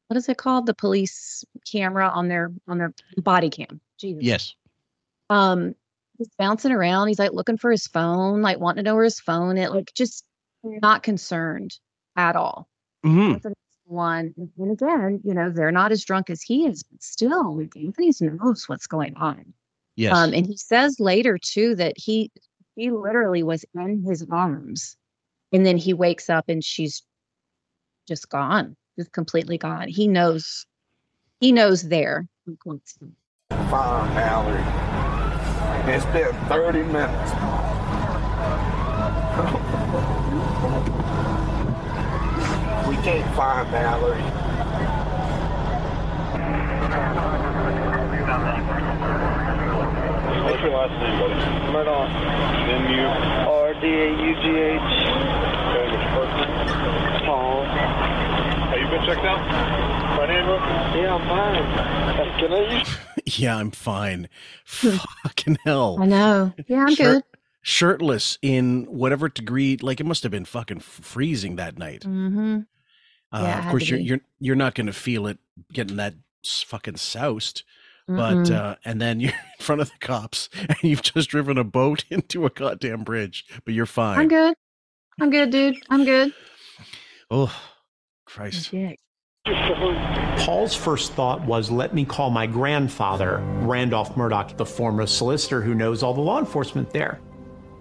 [0.08, 0.66] what is it called?
[0.66, 3.80] The police camera on their on their body cam.
[4.00, 4.24] Jesus.
[4.24, 4.56] Yes.
[5.30, 5.76] Um
[6.18, 7.08] he's bouncing around.
[7.08, 9.92] He's like looking for his phone, like wanting to know where his phone is, like
[9.94, 10.26] just
[10.64, 11.78] not concerned
[12.16, 12.68] at all.
[13.04, 14.34] hmm That's the next one.
[14.38, 17.76] And and again, you know, they're not as drunk as he is, but still, like,
[17.76, 19.54] Anthony knows what's going on.
[19.96, 20.16] Yes.
[20.16, 22.32] Um, and he says later too that he
[22.80, 24.96] he literally was in his arms
[25.52, 27.04] And then he wakes up and she's
[28.08, 29.90] just gone, just completely gone.
[29.90, 30.66] He knows,
[31.42, 32.28] he knows there.
[33.50, 34.64] Find Mallory.
[35.94, 37.32] It's been 30 minutes.
[42.90, 44.22] we can't find Mallory.
[49.30, 51.36] What's your last name, buddy?
[51.72, 52.10] Murdaugh.
[52.70, 53.06] M U
[53.48, 54.82] R D A U G H.
[55.70, 57.26] Okay, what's your first name?
[57.26, 57.66] Paul.
[57.66, 59.40] Have you been checked out?
[60.18, 61.02] Right, Andrew?
[61.02, 62.40] Yeah, I'm fine.
[62.40, 62.98] Can I use?
[63.40, 64.30] yeah, I'm fine.
[64.66, 65.98] Fucking hell.
[66.02, 66.54] I know.
[66.68, 67.24] Yeah, I'm Shirt- good.
[67.62, 72.02] Shirtless in whatever degree, like it must have been fucking freezing that night.
[72.02, 72.62] Mm-hmm.
[73.32, 75.38] Uh, Yeah, it of course, you're you're you're not going to feel it
[75.74, 76.16] getting that
[76.46, 77.64] fucking soused.
[78.08, 78.52] But Mm-mm.
[78.52, 82.06] uh, and then you're in front of the cops, and you've just driven a boat
[82.10, 84.20] into a goddamn bridge, but you're fine.
[84.20, 84.56] I'm good.
[85.22, 85.76] I'm good, dude.
[85.90, 86.34] I'm good.
[87.30, 87.56] Oh,
[88.26, 88.74] Christ!
[88.74, 88.94] Yeah.
[90.40, 95.76] Paul's first thought was, let me call my grandfather, Randolph Murdaugh, the former solicitor who
[95.76, 97.20] knows all the law enforcement there.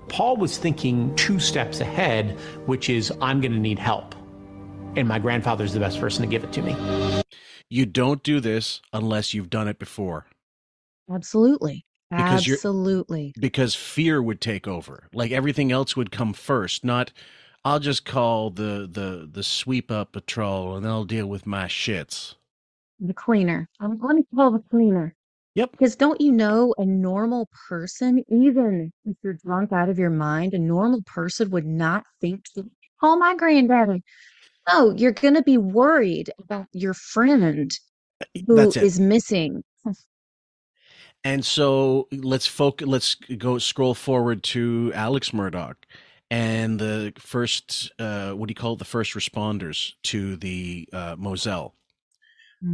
[0.09, 4.15] Paul was thinking two steps ahead, which is, I'm going to need help.
[4.97, 6.77] And my grandfather's the best person to give it to me.
[7.69, 10.27] You don't do this unless you've done it before,
[11.11, 11.85] Absolutely.
[12.11, 13.35] Because Absolutely.
[13.39, 15.09] because fear would take over.
[15.13, 16.85] Like everything else would come first.
[16.85, 17.13] Not,
[17.65, 22.35] I'll just call the the the sweep up patrol, and they'll deal with my shits.
[22.99, 23.69] The cleaner.
[23.81, 25.15] I'm going to call the cleaner.
[25.55, 25.73] Yep.
[25.73, 30.55] Because don't you know a normal person, even if you're drunk out of your mind,
[30.55, 32.71] a normal person would not think to
[33.01, 34.03] call my granddaddy.
[34.69, 37.71] No, you're going to be worried about your friend
[38.47, 38.83] who That's it.
[38.83, 39.63] is missing.
[41.25, 42.87] And so let's focus.
[42.87, 45.75] Let's go scroll forward to Alex Murdaugh
[46.31, 47.91] and the first.
[47.99, 48.79] Uh, what do you call it?
[48.79, 51.75] The first responders to the uh, Moselle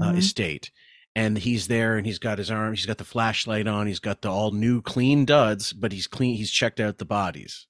[0.01, 0.19] uh, Mhm.
[0.19, 0.71] estate,
[1.17, 2.75] and he's there, and he's got his arm.
[2.75, 3.87] He's got the flashlight on.
[3.87, 6.37] He's got the all new clean duds, but he's clean.
[6.37, 7.67] He's checked out the bodies.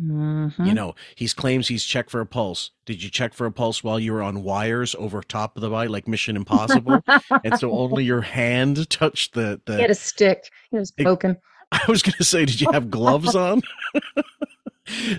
[0.00, 0.66] Mhm.
[0.66, 2.70] You know, he claims he's checked for a pulse.
[2.84, 5.70] Did you check for a pulse while you were on wires over top of the
[5.70, 7.02] body, like Mission Impossible?
[7.44, 9.76] and so only your hand touched the the.
[9.76, 10.50] He had a stick.
[10.70, 11.36] He was It- poking.
[11.72, 13.60] I was going to say, did you have gloves on?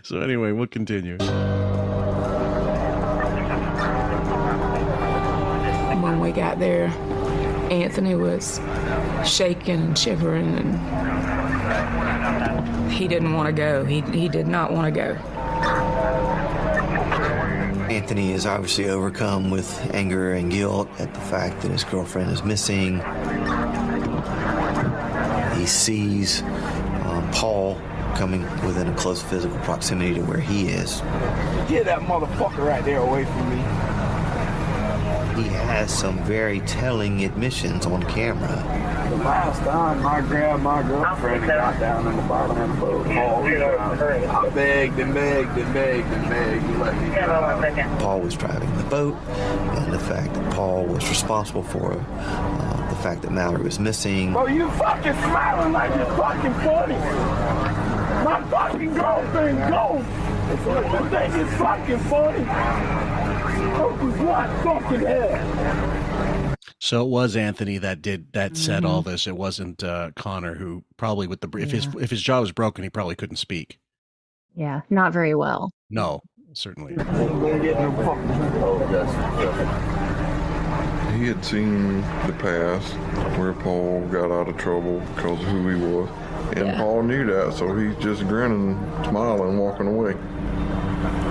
[0.04, 1.18] so anyway, we'll continue.
[6.02, 6.86] When we got there,
[7.70, 8.62] Anthony was
[9.26, 10.74] shaking and shivering, and
[12.90, 13.84] he didn't want to go.
[13.86, 15.14] He, he did not want to go.
[17.90, 22.44] Anthony is obviously overcome with anger and guilt at the fact that his girlfriend is
[22.44, 23.02] missing.
[25.58, 27.82] He sees um, Paul
[28.16, 31.02] coming within a close physical proximity to where he is.
[31.70, 33.58] Get that motherfucker right there away from me.
[35.42, 38.64] He has some very telling admissions on camera.
[39.10, 42.86] The last time I grabbed my girlfriend and got down in the bottom of the
[42.86, 44.30] boat, Paul was drowning.
[44.30, 48.00] I begged and begged and begged and begged to let me drown.
[48.00, 52.96] Paul was driving the boat, and the fact that Paul was responsible for uh, the
[52.98, 54.34] fact that Mallory was missing.
[54.34, 56.98] Bro, you fucking smiling like it's fucking funny.
[58.26, 60.06] My fucking girlfriend gone.
[60.50, 62.44] You think it's fucking funny?
[63.74, 66.07] Hope is not fucking hell.
[66.80, 69.12] So it was Anthony that did that said all Mm-hmm.
[69.12, 69.28] this.
[69.28, 72.84] It wasn't uh, Connor who probably with the if his if his jaw was broken,
[72.84, 73.80] he probably couldn't speak.
[74.56, 75.72] Yeah, not very well.
[75.90, 76.22] No,
[76.54, 76.96] certainly.
[81.18, 82.94] He had seen the past
[83.40, 86.10] where Paul got out of trouble because of who he was.
[86.56, 86.78] And Yeah.
[86.78, 90.12] Paul knew that, so he's just grinning, smiling, walking away.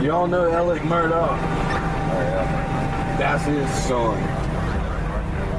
[0.03, 1.39] Y'all know Alec Murdaugh?
[3.19, 4.17] That's his son.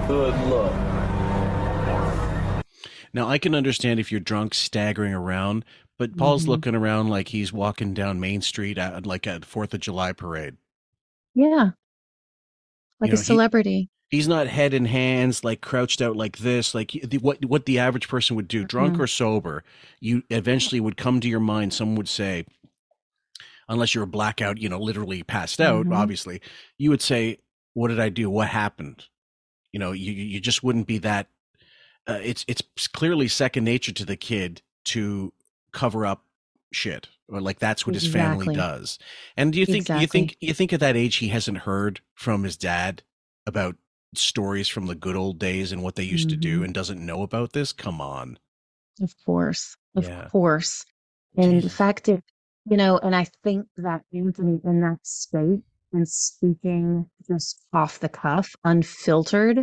[0.08, 0.74] Good luck.
[3.14, 5.66] Now I can understand if you're drunk staggering around,
[5.98, 6.50] but Paul's Mhm.
[6.50, 10.56] looking around like he's walking down Main Street at like a Fourth of July parade.
[11.34, 11.72] Yeah.
[13.00, 13.90] Like You a know, he- celebrity.
[14.10, 17.78] He's not head in hands, like crouched out like this, like the, what what the
[17.80, 19.00] average person would do, drunk Mhm.
[19.02, 19.64] or sober.
[20.00, 21.74] You eventually would come to your mind.
[21.74, 22.46] Someone would say,
[23.68, 25.88] unless you're a blackout, you know, literally passed out.
[25.88, 25.96] Mhm.
[25.96, 26.42] Obviously,
[26.78, 27.40] you would say,
[27.74, 28.30] "What did I do?
[28.30, 29.08] What happened?"
[29.74, 31.28] You know, you you just wouldn't be that.
[32.08, 35.34] Uh, it's it's clearly second nature to the kid to
[35.72, 36.24] cover up
[36.72, 38.98] shit, or like that's what his family does.
[39.36, 42.44] And do you think you think you think at that age he hasn't heard from
[42.44, 43.04] his dad
[43.46, 43.76] about
[44.16, 46.66] stories from the good old days and what they used to do Mhm.
[46.66, 47.74] and doesn't know about this?
[47.74, 48.40] Come on.
[49.02, 49.76] Of course.
[49.96, 50.30] Of Yeah.
[50.30, 50.86] course.
[51.36, 52.08] And the fact
[52.70, 55.64] You know, and I think that Anthony in that state
[55.94, 59.60] and speaking just off the cuff, unfiltered,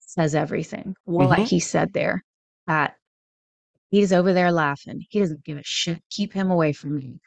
[0.00, 0.94] says everything.
[1.04, 1.48] What Mhm.
[1.48, 2.22] he said there.
[2.66, 2.96] That
[3.90, 5.04] he's over there laughing.
[5.10, 6.02] He doesn't give a shit.
[6.10, 7.20] Keep him away from me.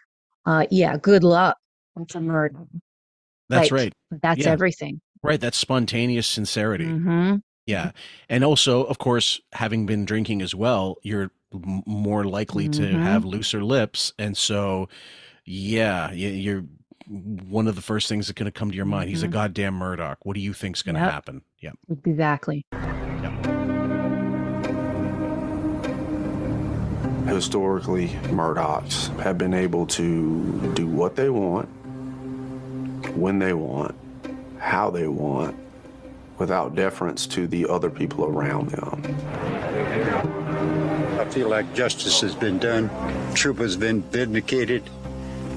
[0.45, 1.57] Uh yeah, good luck.
[1.95, 2.65] That's a murder.
[3.49, 3.93] That's Like, right.
[4.21, 4.51] That's Yeah.
[4.51, 5.01] everything.
[5.23, 5.39] Right.
[5.41, 6.85] That's spontaneous sincerity.
[6.85, 7.91] hmm Yeah.
[8.29, 13.01] And also, of course, having been drinking as well, you're m- more likely to Mhm.
[13.01, 14.13] have looser lips.
[14.19, 14.87] And so,
[15.45, 16.65] yeah, you're
[17.07, 19.09] one of the first things that's going to come to your mind.
[19.09, 19.31] He's a Mhm.
[19.31, 20.15] goddamn Murdaugh.
[20.23, 21.11] What do you think's going to Yep.
[21.11, 21.41] happen?
[21.59, 21.71] Yeah.
[22.05, 22.65] Exactly.
[27.27, 31.67] Historically, Murdaughs have been able to do what they want,
[33.15, 33.95] when they want,
[34.59, 35.55] how they want,
[36.37, 39.01] without deference to the other people around them.
[41.19, 42.89] I feel like justice has been done.
[43.33, 44.83] Truth has been vindicated.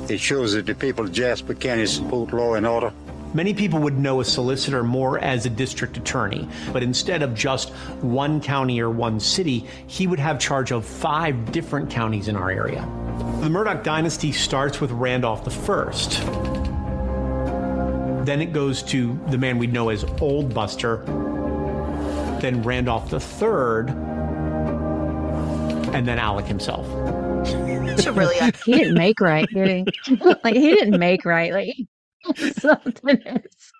[0.09, 2.93] It shows that the people of Jasper County support law and order.
[3.35, 7.69] Many people would know a solicitor more as a district attorney, but instead of just
[8.01, 12.51] one county or one city, he would have charge of five different counties in our
[12.51, 12.81] area.
[13.43, 15.93] The Murdaugh dynasty starts with Randolph I.
[18.25, 21.03] Then it goes to the man we'd know as Old Buster,
[22.41, 23.93] then Randolph III,
[25.95, 26.87] and then Alec himself.
[28.65, 29.69] he didn't make right, did
[30.07, 30.17] he?
[30.45, 31.53] like he didn't make right.
[31.53, 31.75] Like
[32.55, 33.73] something is.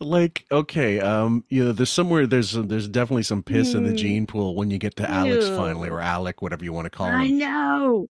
[0.00, 3.96] Like, okay, um, you know, there's somewhere there's there's definitely some piss in the Mm.
[3.96, 5.56] gene pool when you get to Alex Ew.
[5.56, 8.06] finally, or Alec, whatever you want to call him I know.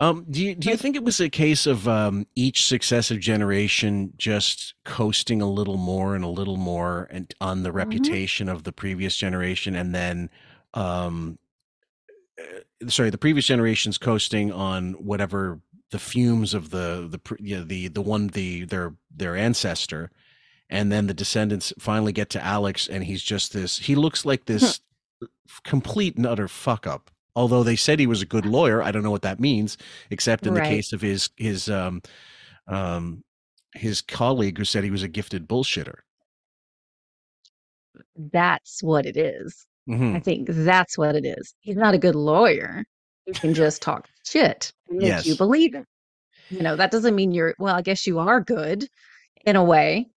[0.00, 4.14] Um, do you do you think it was a case of um, each successive generation
[4.16, 8.72] just coasting a little more and a little more and on the reputation of the
[8.72, 10.30] previous generation, and then,
[10.72, 11.38] um,
[12.40, 15.60] uh, sorry, the previous generation's coasting on whatever
[15.90, 20.10] the fumes of the the pre- yeah, the the one the their their ancestor,
[20.70, 23.78] and then the descendants finally get to Alex, and he's just this.
[23.78, 24.80] He looks like this
[25.64, 27.10] complete and utter fuck up.
[27.36, 29.78] Although they said he was a good lawyer, I don't know what that means,
[30.10, 30.64] except in Right.
[30.64, 32.02] the case of his his um
[32.68, 33.24] um
[33.74, 36.00] his colleague who said he was a gifted bullshitter.
[38.16, 39.67] That's what it is.
[39.88, 40.24] I Mhm.
[40.24, 41.54] think that's what it is.
[41.60, 42.84] He's not a good lawyer.
[43.26, 45.84] He can just talk shit and make you believe it.
[46.50, 48.86] You know, that doesn't mean you're well, I guess you are good
[49.44, 50.08] in a way.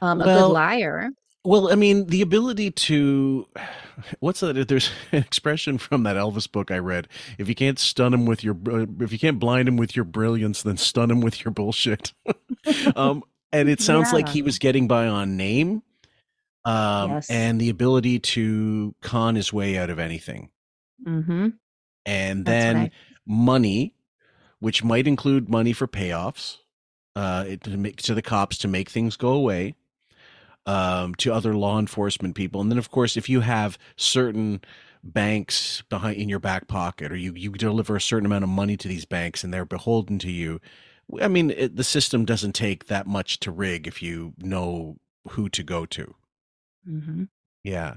[0.00, 1.10] Um, a Well, good liar.
[1.44, 3.46] Well, I mean, the ability to
[4.20, 4.68] what's that?
[4.68, 7.08] There's an expression from that Elvis book I read.
[7.38, 8.56] If you can't stun him with your,
[9.00, 12.12] if you can't blind him with your brilliance, then stun him with your bullshit.
[12.96, 13.22] um,
[13.52, 15.82] and it sounds like he was getting by on name,
[16.64, 17.30] um, Yes.
[17.30, 20.50] and the ability to con his way out of anything,
[21.06, 21.48] Mm-hmm.
[22.06, 22.92] and That's then right.
[23.26, 23.94] money,
[24.60, 26.58] which might include money for payoffs,
[27.16, 29.74] uh, it- to make to the cops to make things go away
[30.66, 32.60] um, to other law enforcement people.
[32.60, 34.60] And then, of course, if you have certain
[35.02, 38.76] banks behind in your back pocket, or you you deliver a certain amount of money
[38.76, 40.60] to these banks, and they're beholden to you.
[41.20, 44.96] I mean, it, the system doesn't take that much to rig if you know
[45.30, 46.14] who to go to.
[46.88, 47.24] Mm-hmm.
[47.64, 47.96] Yeah.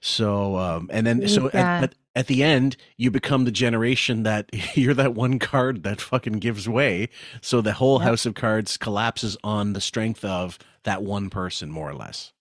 [0.00, 4.50] So, um, and then, so at, at, at the end, you become the generation that
[4.76, 7.08] you're that one card that fucking gives way.
[7.40, 8.08] So the whole Yep.
[8.08, 12.32] house of cards collapses on the strength of that one person, more or less.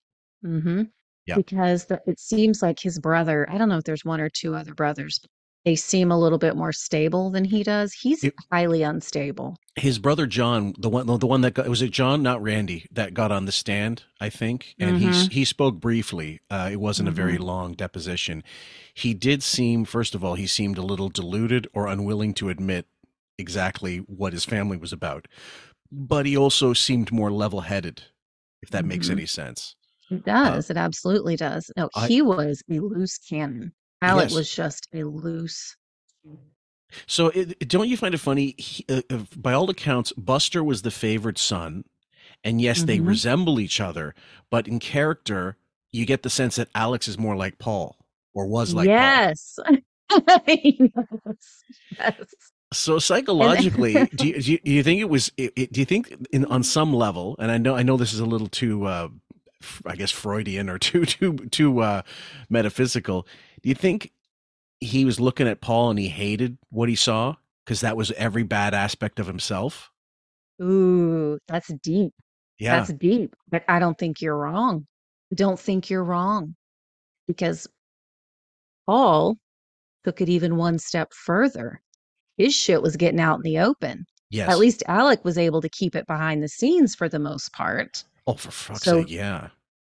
[0.45, 0.83] Mm-hmm.
[1.25, 1.35] Yeah.
[1.35, 4.55] Because the, it seems like his brother, I don't know if there's one or two
[4.55, 5.19] other brothers,
[5.65, 7.93] they seem a little bit more stable than he does.
[7.93, 9.55] He's highly unstable.
[9.75, 13.15] his brother John, the one, the one that got, was it John, not Randy, that
[13.15, 15.31] got on the stand, I think, and he Mhm.
[15.31, 16.41] he spoke briefly.
[16.51, 17.43] Uh, it wasn't a very Mhm.
[17.45, 18.43] long deposition.
[18.93, 22.85] He did seem, first of all, he seemed a little deluded or unwilling to admit
[23.39, 25.27] exactly what his family was about,
[25.91, 28.03] but he also seemed more level-headed,
[28.61, 29.11] if that makes Mhm.
[29.13, 29.75] any sense.
[30.11, 30.69] It does.
[30.69, 31.71] it absolutely does.
[31.75, 33.73] No, I- he was a loose cannon.
[34.03, 34.35] Alec Yes.
[34.35, 35.75] was just a loose.
[37.07, 38.53] So, it, don't you find it funny?
[38.57, 41.85] He, uh, uh, by all accounts, Buster was the favorite son,
[42.43, 43.07] and yes, they Mhm.
[43.07, 44.13] resemble each other,
[44.51, 45.57] but in character,
[45.91, 47.97] you get the sense that Alex is more like Paul,
[48.35, 48.93] or was like Paul.
[48.95, 49.57] yes.
[50.47, 51.63] yes.
[51.97, 52.35] Yes.
[52.73, 55.31] So psychologically, do you, do you do you think it was?
[55.37, 57.35] It, it- do you think in on some level?
[57.39, 59.07] And I know I know this is a little too, uh,
[59.85, 62.01] I guess Freudian or too too too uh,
[62.49, 63.27] metaphysical.
[63.63, 64.11] Do you think
[64.79, 67.35] he was looking at Paul and he hated what he saw
[67.65, 69.89] because that was every bad aspect of himself?
[70.61, 72.13] Ooh, that's deep.
[72.59, 72.77] Yeah.
[72.77, 73.35] That's deep.
[73.49, 74.85] But I don't think you're wrong.
[75.33, 76.55] Don't think you're wrong.
[77.27, 77.67] Because
[78.85, 79.37] Paul
[80.03, 81.81] took it even one step further.
[82.37, 84.05] his shit was getting out in the open.
[84.31, 84.49] Yes.
[84.49, 88.03] At least Alec was able to keep it behind the scenes for the most part.
[88.25, 89.49] Oh, for fuck's So- sake, yeah.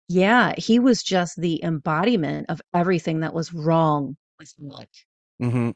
[0.07, 4.89] Yeah, he was just the embodiment of everything that was wrong with Alec.
[5.39, 5.71] hmm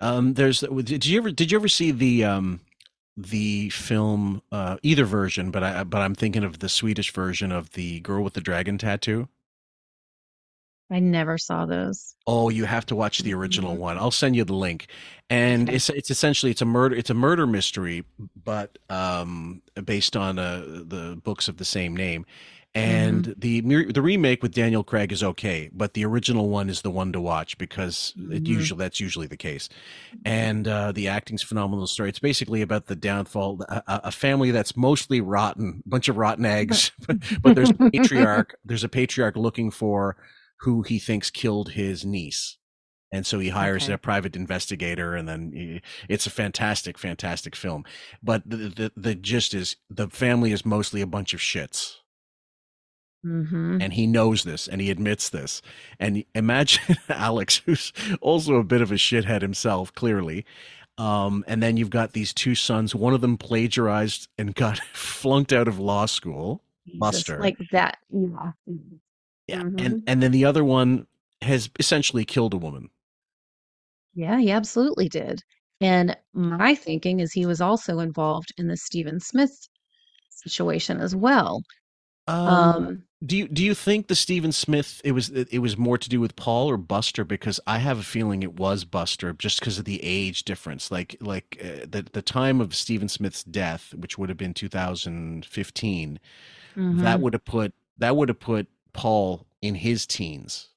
[0.00, 2.60] Um, there's did you ever did you ever see the um
[3.16, 7.72] the film uh either version, but I but I'm thinking of the Swedish version of
[7.72, 9.28] the girl with the dragon tattoo.
[10.90, 12.14] I never saw those.
[12.24, 13.98] Oh, you have to watch the original one.
[13.98, 14.86] I'll send you the link.
[15.28, 18.04] And it's it's essentially it's a murder it's a murder mystery,
[18.44, 22.24] but um based on uh, the books of the same name.
[22.74, 26.80] And the mir- the remake with Daniel Craig is okay, but the original one is
[26.80, 28.48] the one to watch because it Mhm.
[28.48, 29.68] usually that's usually the case.
[30.24, 32.08] And uh, the acting's phenomenal story.
[32.08, 36.92] It's basically about the downfall a, a family that's mostly rotten, bunch of rotten eggs,
[37.42, 38.54] but there's a patriarch.
[38.64, 40.16] There's a patriarch looking for
[40.60, 42.56] who he thinks killed his niece.
[43.14, 43.92] And so he hires Okay.
[43.92, 47.84] a private investigator, and then he, it's a fantastic, fantastic film.
[48.22, 51.96] But the, the the gist is the family is mostly a bunch of shits,
[53.24, 53.78] Mm-hmm.
[53.80, 55.62] and he knows this, and he admits this.
[56.00, 60.44] And imagine Alex, who's also a bit of a shithead himself, clearly.
[60.98, 62.94] Um, and then you've got these two sons.
[62.94, 66.62] One of them plagiarized and got flunked out of law school.
[66.98, 67.98] Buster, Like that.
[68.10, 68.52] Yeah.
[69.46, 69.80] yeah, Mhm.
[69.86, 71.06] and and then the other one
[71.40, 72.90] has essentially killed a woman.
[74.14, 75.42] Yeah, he absolutely did.
[75.80, 79.68] And my thinking is he was also involved in the Stephen Smith
[80.28, 81.62] situation as well.
[82.28, 86.08] Um, do you do you think the Stephen Smith it was it was more to
[86.08, 89.78] do with Paul or Buster because I have a feeling it was Buster just because
[89.78, 94.18] of the age difference like like uh, the the time of Stephen Smith's death which
[94.18, 96.18] would have been 2015
[96.90, 97.22] that Mhm.
[97.22, 100.70] would have put that would have put Paul in his teens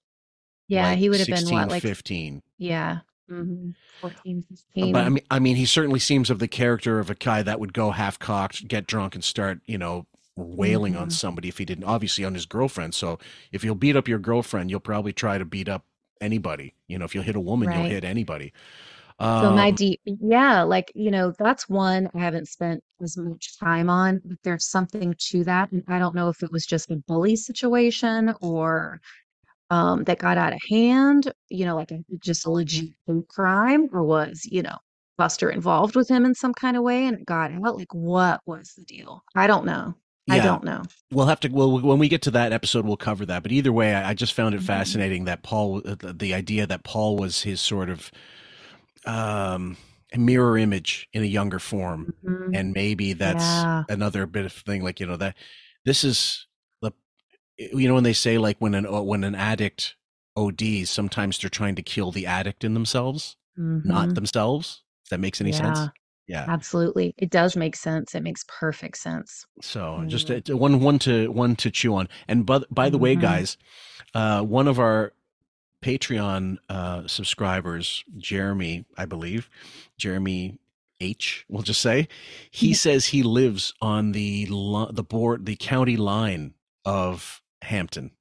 [0.68, 3.72] yeah, like he would have been what, like 15 yeah, hmm
[4.02, 4.94] 14, 15.
[4.94, 7.60] but I mean I mean he certainly seems of the character of a guy that
[7.60, 10.06] would go half cocked get drunk and start you know
[10.36, 11.12] wailing on Mhm.
[11.12, 13.18] somebody if he didn't obviously on his girlfriend so
[13.52, 15.86] if you'll beat up your girlfriend you'll probably try to beat up
[16.22, 18.54] anybody you know if you'll hit a woman you'll hit anybody
[19.38, 23.58] So my Um, deep, yeah, like, you know, that's one I haven't spent as much
[23.60, 25.72] time on, but there's something to that.
[25.72, 29.02] And I don't know if it was just a bully situation or
[29.72, 32.92] um that got out of hand, you know, like a, just a legit
[33.30, 34.78] crime, or was, you know,
[35.18, 37.78] Buster involved with him in some kind of way and it got out.
[37.78, 39.24] Like, what was the deal?
[39.36, 39.96] I don't know.
[40.30, 40.84] I don't know.
[41.12, 41.50] We'll have to.
[41.50, 43.44] Well, when we get to that episode, we'll cover that.
[43.44, 44.66] But either way, I, I just found it Mm-hmm.
[44.68, 48.12] fascinating that Paul, uh, the, the idea that Paul was his sort of
[49.06, 49.78] um,
[50.16, 52.52] mirror image in a younger form, Mhm.
[52.58, 53.84] and maybe that's Yeah.
[53.90, 54.84] another bit of thing.
[54.84, 55.36] Like you know that
[55.84, 56.48] this is
[56.82, 56.92] the,
[57.58, 59.96] you know when they say like when an when an addict
[60.36, 64.16] ODs, sometimes they're trying to kill the addict in themselves, not Mhm.
[64.16, 64.82] themselves.
[65.04, 65.80] If that makes any sense?
[66.28, 66.46] Yeah.
[66.46, 66.52] Yeah.
[66.54, 67.14] Absolutely.
[67.18, 68.16] It does make sense.
[68.16, 69.46] It makes perfect sense.
[69.62, 70.50] So just Mm.
[70.54, 72.08] uh, one one to one to chew on.
[72.28, 73.22] And by, by the way, Mhm.
[73.22, 73.58] guys,
[74.14, 75.14] uh, one of our
[75.82, 79.50] Patreon uh, subscribers, Jeremy, I believe,
[79.98, 80.58] Jeremy
[81.00, 82.08] H, we'll just say,
[82.50, 84.46] he says he lives on the
[84.92, 86.54] the board, the county line
[86.86, 88.12] of Hampton.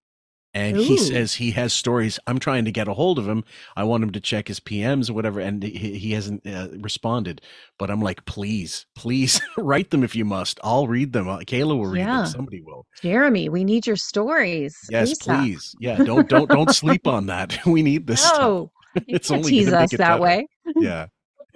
[0.54, 2.20] And he says he has stories.
[2.28, 3.42] I'm trying to get a hold of him.
[3.76, 7.40] I want him to check his PMs or whatever, and he, he hasn't uh, responded.
[7.76, 10.60] But I'm like, please, please write them if you must.
[10.62, 11.28] I'll read them.
[11.28, 12.18] Uh, Kayla will read Yeah.
[12.18, 12.26] them.
[12.26, 12.86] Somebody will.
[13.02, 14.76] Jeremy, we need your stories.
[14.90, 15.42] Yes, ASAP.
[15.42, 15.74] please.
[15.80, 17.58] Yeah, don't don't don't sleep on that.
[17.66, 18.22] We need this.
[18.22, 18.38] stuff.
[18.40, 20.22] No, you it's only tease gonna make us that better.
[20.22, 20.46] way.
[20.76, 21.06] Yeah.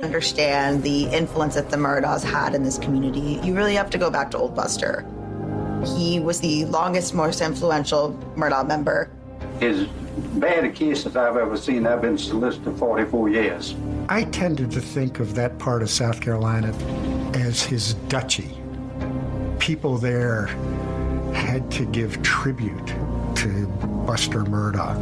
[0.03, 4.11] understand the influence that the Murdaughs had in this community, you really have to go
[4.11, 5.05] back to Old Buster.
[5.87, 9.11] He was the longest, most influential Murdaugh member.
[9.61, 9.87] As
[10.39, 11.87] bad a case as I've ever seen.
[11.87, 13.75] I've been solicitor 44 years.
[14.09, 16.73] I tended to think of that part of South Carolina
[17.35, 18.57] as his duchy.
[19.59, 20.47] People there
[21.35, 22.87] had to give tribute
[23.37, 23.67] to
[24.07, 24.99] Buster Murdaugh.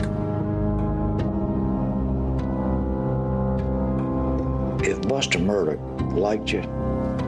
[4.85, 6.61] If Buster Murdaugh liked you,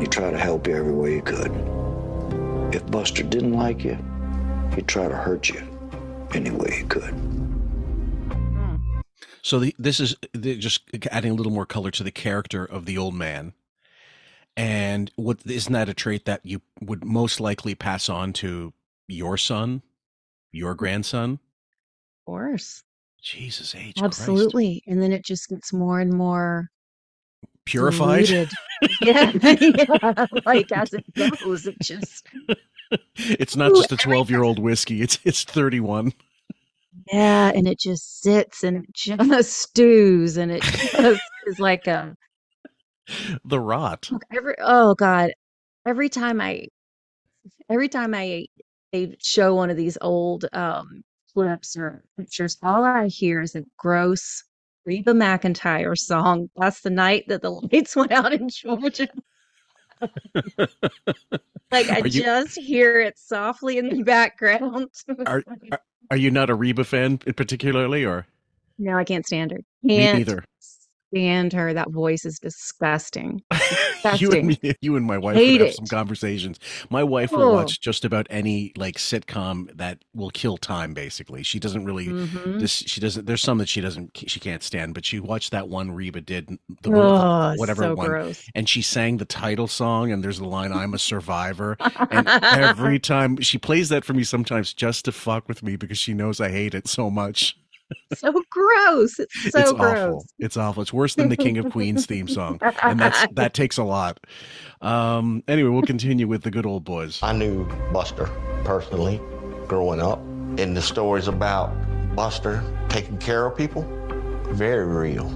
[0.01, 1.78] he tried to help you every way he could.
[2.73, 3.99] If Buster didn't like you,
[4.75, 5.61] he'd try to hurt you
[6.35, 7.15] any way he could.
[9.43, 12.85] So the, this is the, just adding a little more color to the character of
[12.85, 13.55] the old man.
[14.57, 18.75] And what isn't that a trait that you would most likely pass on to
[19.07, 19.83] your son,
[20.53, 21.33] your grandson?
[21.33, 22.83] Of course.
[23.23, 23.95] Jesus H.
[23.97, 24.03] Christ.
[24.05, 24.83] Absolutely.
[24.87, 26.71] And then it just gets more and more
[27.69, 28.27] Purified?
[28.27, 28.53] diluted.
[29.01, 30.27] yeah, yeah.
[30.47, 32.27] Like as it goes, it just
[33.17, 36.13] it's not Ooh, just a 12 year old whiskey, it's it's 31.
[37.13, 42.15] yeah, and it just sits and it just stews and it just is like a
[43.45, 44.11] the rot.
[44.11, 45.33] Look, every oh god,
[45.87, 46.69] every time I
[47.71, 48.47] every time I
[48.93, 51.03] they show one of these old um
[51.35, 54.45] clips or pictures, all I hear is a gross
[54.89, 56.49] Reba McEntire song.
[56.57, 59.09] That's the night that the lights went out in Georgia.
[61.71, 64.89] like I you- just hear it softly in the background.
[65.27, 65.81] Are, are
[66.11, 68.27] are you not a Reba fan particularly, or
[68.79, 69.59] no, I can't stand her.
[69.83, 70.43] me Can't neither?
[71.15, 71.73] Stand her.
[71.75, 73.43] That voice is disgusting.
[74.17, 75.75] You and me, you and my wife Hate would have it.
[75.75, 76.61] some conversations.
[76.89, 77.53] My wife will Oh.
[77.55, 80.95] watch just about any like sitcom that will kill time.
[80.95, 82.07] Basically, she doesn't really.
[82.07, 82.61] Mhm.
[82.61, 83.27] This she doesn't.
[83.27, 84.17] There's some that she doesn't.
[84.29, 84.95] She can't stand.
[84.95, 86.49] But she watched that one Reba did
[86.83, 88.45] the Oh, whatever so one, gross.
[88.55, 90.13] and she sang the title song.
[90.13, 94.23] And there's the line, "I'm a survivor." and every time she plays that for me,
[94.23, 97.57] sometimes just to fuck with me because she knows I hate it so much.
[98.15, 99.19] So gross.
[99.19, 99.99] It's so it's gross.
[99.99, 100.27] awful.
[100.39, 100.83] It's awful.
[100.83, 104.21] It's worse than the King of Queens theme song, and that's that takes a lot.
[104.81, 105.43] Um.
[105.49, 107.21] Anyway, we'll continue with the good old boys.
[107.23, 108.31] I knew Buster
[108.65, 109.21] personally
[109.67, 110.19] growing up,
[110.59, 111.75] and the stories about
[112.15, 113.83] Buster taking care of people,
[114.51, 115.27] very real.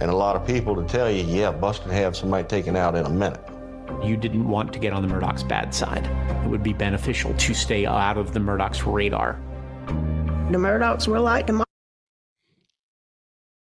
[0.00, 3.04] And a lot of people to tell you, yeah, Buster have somebody taken out in
[3.04, 3.40] a minute.
[4.02, 6.06] You didn't want to get on the Murdaugh's bad side.
[6.44, 9.40] It would be beneficial to stay out of the Murdaugh's radar.
[10.50, 11.64] The Murdaughs were like the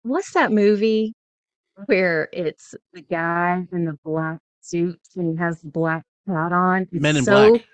[0.03, 1.13] What's that movie
[1.85, 6.83] where it's the guy in the black suit and he has the black hat on?
[6.91, 7.65] It's Men in so, Black.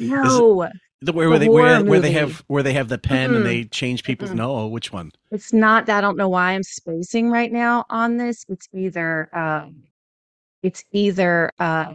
[0.00, 0.68] No,
[1.02, 3.44] The, where, The they where, where they have where they have the pen and Mm-mm.
[3.44, 4.36] they change people's Mm-mm.
[4.36, 5.88] no which one it's not.
[5.88, 8.44] I don't know why I'm spacing right now on this.
[8.48, 9.82] It's either um,
[10.62, 11.94] it's either uh,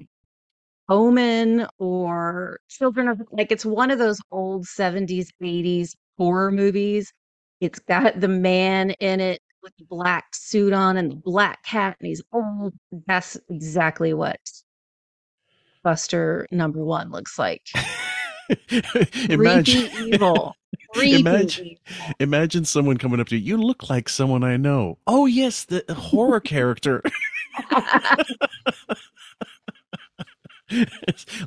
[0.90, 7.12] Omen or Children of like it's one of those old 70s 80s horror movies.
[7.66, 11.98] It's got the man in it with the black suit on and the black hat
[12.00, 12.74] and he's old.
[13.08, 14.40] That's exactly what
[15.84, 17.68] Buster number one looks like.
[19.30, 20.56] imagine evil.
[20.96, 21.78] Imagine
[22.20, 25.84] imagine someone coming up to you you look like someone i know oh yes the
[25.90, 27.02] horror character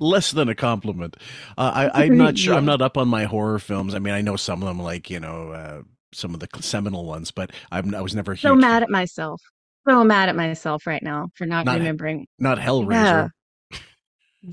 [0.01, 1.17] less than a compliment
[1.57, 4.21] uh, I, i'm not sure i'm not up on my horror films i mean i
[4.21, 5.83] know some of them like you know uh,
[6.13, 9.41] some of the seminal ones but i'm i was never so mad at myself.
[9.89, 12.27] So mad at myself right now for not, Not- remembering.
[12.39, 13.31] not hellraiser
[13.73, 13.79] Yeah.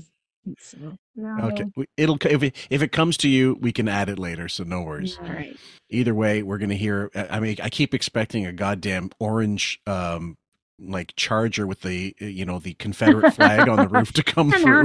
[0.60, 1.38] So, no.
[1.48, 1.64] Okay,
[1.96, 4.80] it'll if it, if it comes to you, we can add it later, so no
[4.82, 5.18] worries.
[5.20, 5.56] All right.
[5.90, 7.10] Either way, we're gonna hear.
[7.16, 10.36] I I mean, I keep expecting a goddamn orange, um,
[10.78, 14.52] like Charger with the uh, you know the Confederate flag on the roof to come
[14.62, 14.84] through.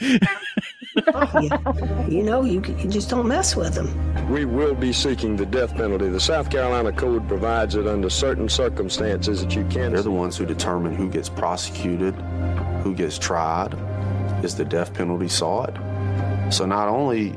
[2.08, 4.28] You know, you, you just don't mess with them.
[4.28, 6.08] We will be seeking the death penalty.
[6.08, 9.92] The South Carolina Code provides it under certain circumstances that you can.
[9.92, 12.14] They're the ones who determine who gets prosecuted,
[12.82, 13.74] who gets tried.
[14.44, 15.76] Is the death penalty sought?
[16.52, 17.36] So not only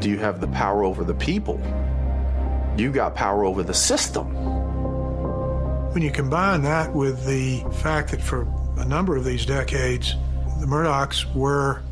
[0.00, 1.58] do you have the power over the people,
[2.76, 4.26] you got power over the system.
[5.94, 10.14] When you combine that with the fact that for a number of these decades,
[10.60, 11.82] the Murdaughs were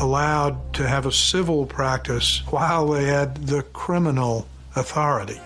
[0.00, 4.46] allowed to have a civil practice while they had the criminal
[4.76, 5.40] authority.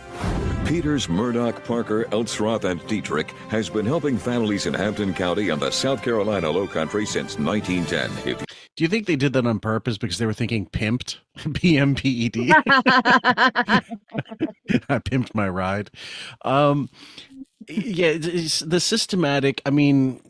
[0.66, 5.70] Peters, Murdaugh, Parker, Eltzroth, and Detrick has been helping families in Hampton County and the
[5.70, 8.10] South Carolina Low Country since 1910.
[8.28, 11.18] If Do you think they did that on purpose because they were thinking pimped,
[11.54, 12.52] P M P E D?
[12.66, 13.80] I
[14.88, 15.90] pimped my ride.
[16.44, 16.90] Um,
[17.68, 19.62] yeah, it's, it's the systematic.
[19.66, 20.20] I mean,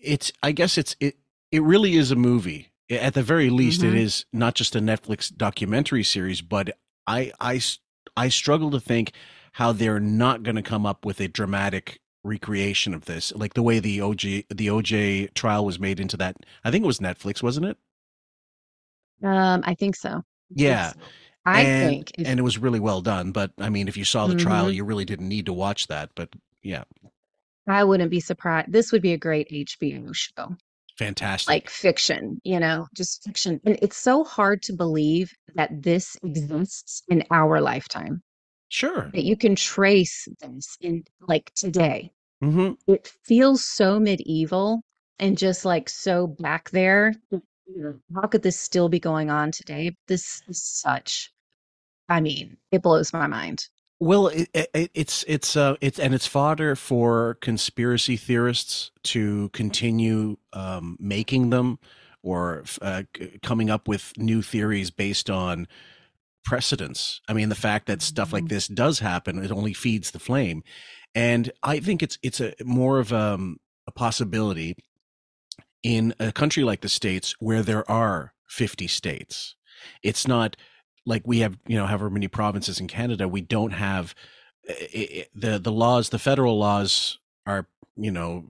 [0.00, 0.32] it's.
[0.42, 1.16] I guess it's it.
[1.56, 2.70] It really is a movie.
[2.90, 3.98] At the very least, it Mhm.
[3.98, 6.42] is not just a Netflix documentary series.
[6.42, 6.76] But
[7.06, 9.12] I, I struggle to think
[9.52, 13.62] how they're not going to come up with a dramatic recreation of this, like the
[13.62, 16.36] way the OJ the OJ trial was made into that.
[16.64, 17.78] I think it was Netflix, wasn't it?
[19.22, 20.22] Um, I think so.
[20.50, 20.92] Yeah.
[21.46, 23.32] I and, think if- and it was really well done.
[23.32, 24.74] But I mean, if you saw the trial, Mhm.
[24.74, 26.10] you really didn't need to watch that.
[26.14, 26.28] But
[26.62, 26.84] yeah,
[27.66, 28.70] I wouldn't be surprised.
[28.72, 30.56] This would be a great HBO show,
[30.98, 31.48] fantastic.
[31.48, 33.60] like fiction, you know, just fiction.
[33.64, 38.22] And it's so hard to believe that this exists in our lifetime.
[38.68, 39.10] Sure.
[39.12, 42.12] That you can trace this in like today.
[42.42, 42.72] Mm-hmm.
[42.92, 44.82] It feels so medieval
[45.18, 47.14] and just like so back there.
[48.14, 49.96] How could this still be going on today?
[50.06, 51.32] This is such,
[52.08, 53.66] I mean, it blows my mind.
[53.98, 60.36] Well, it, it, it's it's uh it's and it's fodder for conspiracy theorists to continue
[60.52, 61.78] um, making them
[62.22, 63.04] or uh,
[63.42, 65.66] coming up with new theories based on
[66.44, 67.20] precedence.
[67.28, 70.62] I mean, the fact that stuff like this does happen, it only feeds the flame.
[71.14, 74.76] And I think it's it's a more of um, a possibility
[75.82, 79.54] in a country like the states where there are 50 states.
[80.02, 80.56] It's not
[81.06, 83.28] like we have, you know, however many provinces in Canada.
[83.28, 84.14] We don't have
[84.64, 86.10] it, the the laws.
[86.10, 88.44] The federal laws are, you know,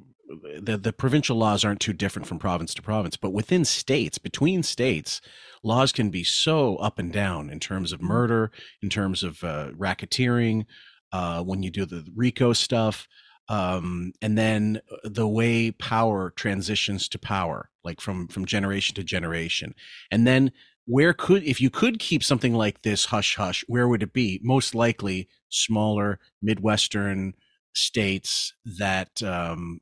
[0.60, 4.62] the the provincial laws aren't too different from province to province, but within states, between
[4.62, 5.20] states,
[5.62, 8.50] laws can be so up and down in terms of murder,
[8.82, 10.64] in terms of uh, racketeering,
[11.12, 13.06] uh, when you do the RICO stuff,
[13.48, 19.74] um, and then the way power transitions to power, like from from generation to generation,
[20.10, 20.50] and then
[20.86, 24.40] where could if you could keep something like this hush hush, where would it be?
[24.42, 27.34] Most likely smaller midwestern
[27.74, 29.80] states that um,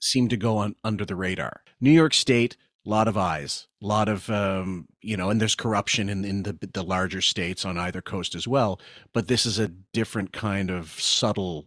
[0.00, 1.62] seem to go on under the radar.
[1.80, 5.54] New York State, a lot of eyes, a lot of um, you know, and there's
[5.54, 8.78] corruption in in the the larger states on either coast as well.
[9.14, 11.66] But this is a different kind of subtle,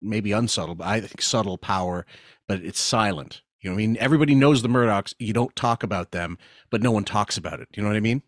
[0.00, 2.06] maybe unsubtle, but I think subtle power,
[2.48, 3.42] but it's silent.
[3.64, 5.14] You know, I mean, everybody knows the Murdaughs.
[5.18, 6.36] You don't talk about them,
[6.70, 7.68] but no one talks about it.
[7.74, 8.22] You know what I mean?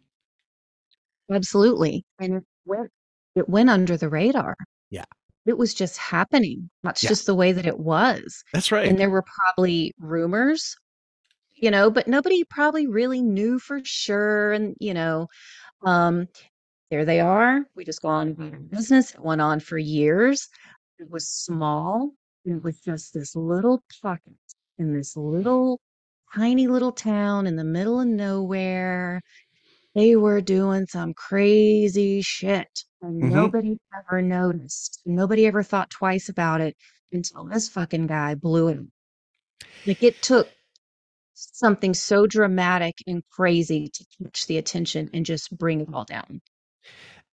[1.30, 2.06] Absolutely.
[2.18, 2.90] And it went,
[3.34, 4.56] it went under the radar.
[4.88, 5.04] Yeah.
[5.44, 6.70] It was just happening.
[6.82, 7.10] That's Yeah.
[7.10, 8.42] just the way that it was.
[8.54, 8.88] That's right.
[8.88, 10.74] And there were probably rumors,
[11.54, 14.52] you know, but nobody probably really knew for sure.
[14.52, 15.28] And, you know,
[15.84, 16.28] um,
[16.90, 17.60] there they are.
[17.74, 19.12] We just go on our business.
[19.12, 20.48] It went on for years.
[20.98, 22.12] It was small.
[22.46, 24.32] It was just this little pocket
[24.78, 25.80] in this little
[26.34, 29.22] tiny little town in the middle of nowhere.
[29.94, 32.68] They were doing some crazy shit
[33.02, 33.30] and Mhm.
[33.30, 35.00] nobody ever noticed.
[35.06, 36.76] Nobody ever thought twice about it
[37.12, 38.80] until this fucking guy blew it.
[39.86, 40.48] Like it took
[41.34, 46.42] something so dramatic and crazy to catch the attention and just bring it all down.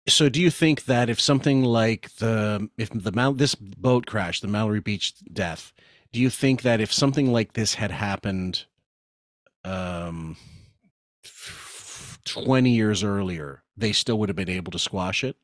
[0.08, 4.40] So, do you think that if something like the if the Mal- this boat crash,
[4.40, 5.72] the Mallory Beach death,
[6.12, 8.66] do you think that if something like this had happened,
[9.64, 10.36] um,
[12.24, 15.36] twenty years earlier, they still would have been able to squash it?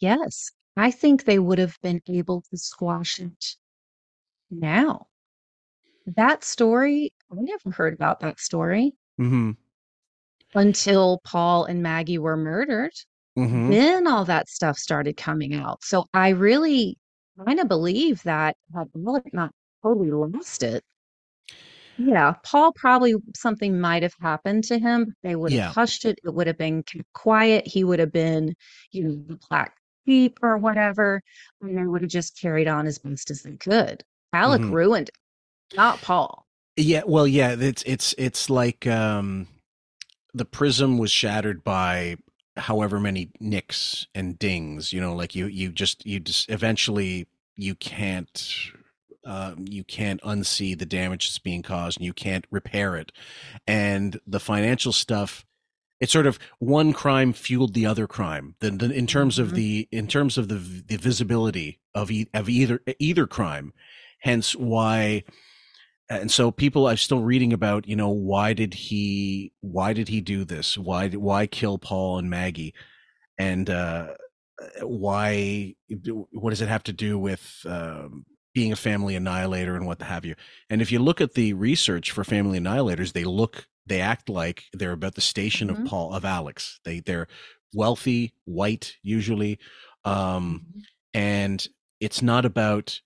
[0.00, 3.56] Yes, I think they would have been able to squash it
[4.50, 5.08] now.
[6.06, 9.52] That story, I never heard about that story Mm-hmm.
[10.54, 12.92] until Paul and Maggie were murdered.
[13.38, 13.68] Mhm.
[13.70, 15.84] Then all that stuff started coming out.
[15.84, 16.98] So I really
[17.44, 20.84] kind of believe that had Alec not totally lost it.
[21.98, 25.14] Yeah, Paul probably something might have happened to him.
[25.22, 25.72] They would have Yeah.
[25.72, 26.18] hushed it.
[26.24, 26.84] It would have been
[27.14, 27.66] quiet.
[27.66, 28.54] He would have been,
[28.92, 29.76] you know, the black
[30.06, 31.22] sheep or whatever,
[31.62, 34.02] and they would have just carried on as best as they could.
[34.32, 34.70] Alec Mhm.
[34.70, 35.16] ruined it,
[35.76, 36.46] not Paul.
[36.76, 39.48] Yeah, well, yeah, it's it's it's like um,
[40.34, 42.16] the prism was shattered by
[42.56, 44.92] however many nicks and dings.
[44.92, 47.26] You know, like you you just you just eventually
[47.56, 48.70] you can't
[49.24, 53.10] um, you can't unsee the damage that's being caused, and you can't repair it.
[53.66, 55.44] And the financial stuff,
[56.00, 58.54] it's sort of one crime fueled the other crime.
[58.60, 59.54] The, the, in terms of Mhm.
[59.54, 63.72] the in terms of the the visibility of e- of either either crime,
[64.20, 65.24] hence why
[66.08, 70.20] and so people i'm still reading about you know why did he why did he
[70.20, 70.78] do this?
[70.78, 72.74] Why why kill paul and maggie?
[73.38, 74.14] And uh
[74.82, 75.74] why
[76.32, 80.24] what does it have to do with um, being a family annihilator and what have
[80.24, 80.34] you?
[80.70, 84.64] And if you look at the research for family annihilators they look they act like
[84.72, 85.80] they're about the station Mhm.
[85.80, 86.80] of paul of alex.
[86.84, 87.28] They they're
[87.74, 89.58] wealthy white usually
[90.04, 90.62] um
[91.12, 91.66] and
[92.00, 93.00] it's not about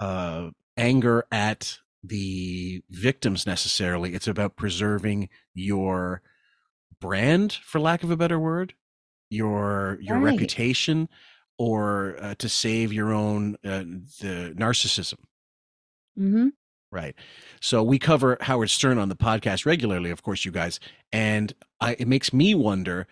[0.00, 4.14] uh anger at the victims necessarily.
[4.14, 6.22] It's about preserving your
[7.00, 8.74] brand for lack of a better word
[9.30, 10.32] your your Right.
[10.32, 11.08] reputation
[11.58, 13.84] or uh, to save your own uh,
[14.20, 15.18] the narcissism.
[16.16, 16.48] Hmm
[16.92, 17.14] right.
[17.60, 20.80] So we cover howard stern on the podcast regularly of course you guys
[21.12, 23.06] and I, it makes me wonder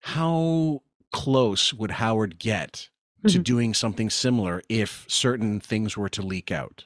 [0.00, 0.82] how
[1.12, 2.88] close would howard get
[3.26, 3.44] to Mhm.
[3.44, 6.84] doing something similar if certain things were to leak out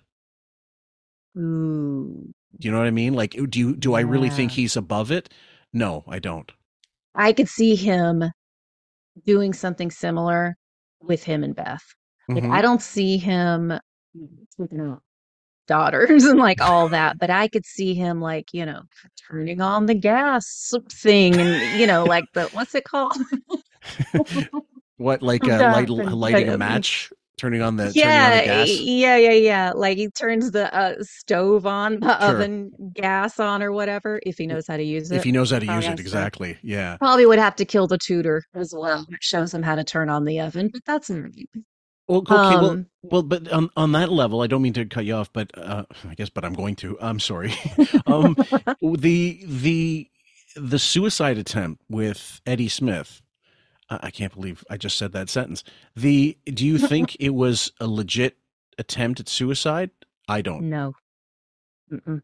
[1.36, 2.32] Ooh.
[2.58, 5.10] do you know what i mean like do you do i really think he's above
[5.10, 5.28] it
[5.72, 6.52] no i don't
[7.18, 8.24] I could see him
[9.26, 10.56] doing something similar
[11.00, 11.82] with him and Beth.
[12.28, 12.52] Like Mhm.
[12.52, 13.72] I don't see him
[14.58, 15.02] taking out
[15.66, 18.82] daughters and like all that, but I could see him like, you know,
[19.28, 23.16] turning on the gas thing and you know, like the what's it called?
[24.96, 28.68] what like I'm uh, light, lighting a match turning on the yeah, on the gas.
[28.80, 29.72] yeah, yeah, yeah.
[29.74, 32.30] Like he turns the uh, stove on, the Sure.
[32.36, 35.16] oven gas on, or whatever, if he knows how to use it.
[35.16, 36.58] If he knows how to use it, to- exactly.
[36.62, 36.96] Yeah.
[36.98, 39.06] Probably would have to kill the tutor as well.
[39.10, 41.08] It shows him how to turn on the oven, but that's.
[41.08, 45.04] Well, okay, well, Um, well, but on on that level, I don't mean to cut
[45.04, 46.96] you off, but uh, I guess, but I'm going to.
[47.00, 47.54] I'm sorry.
[48.06, 48.34] um,
[48.82, 50.08] the the
[50.56, 53.20] the suicide attempt with Eddie Smith.
[53.90, 55.64] I, I can't believe I just said that sentence.
[55.96, 58.36] The do you think it was a legit
[58.78, 59.90] attempt at suicide?
[60.28, 60.68] I don't.
[60.68, 60.94] No.
[61.92, 62.22] Mm-mm.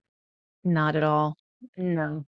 [0.64, 1.36] Not at all.
[1.76, 2.26] No.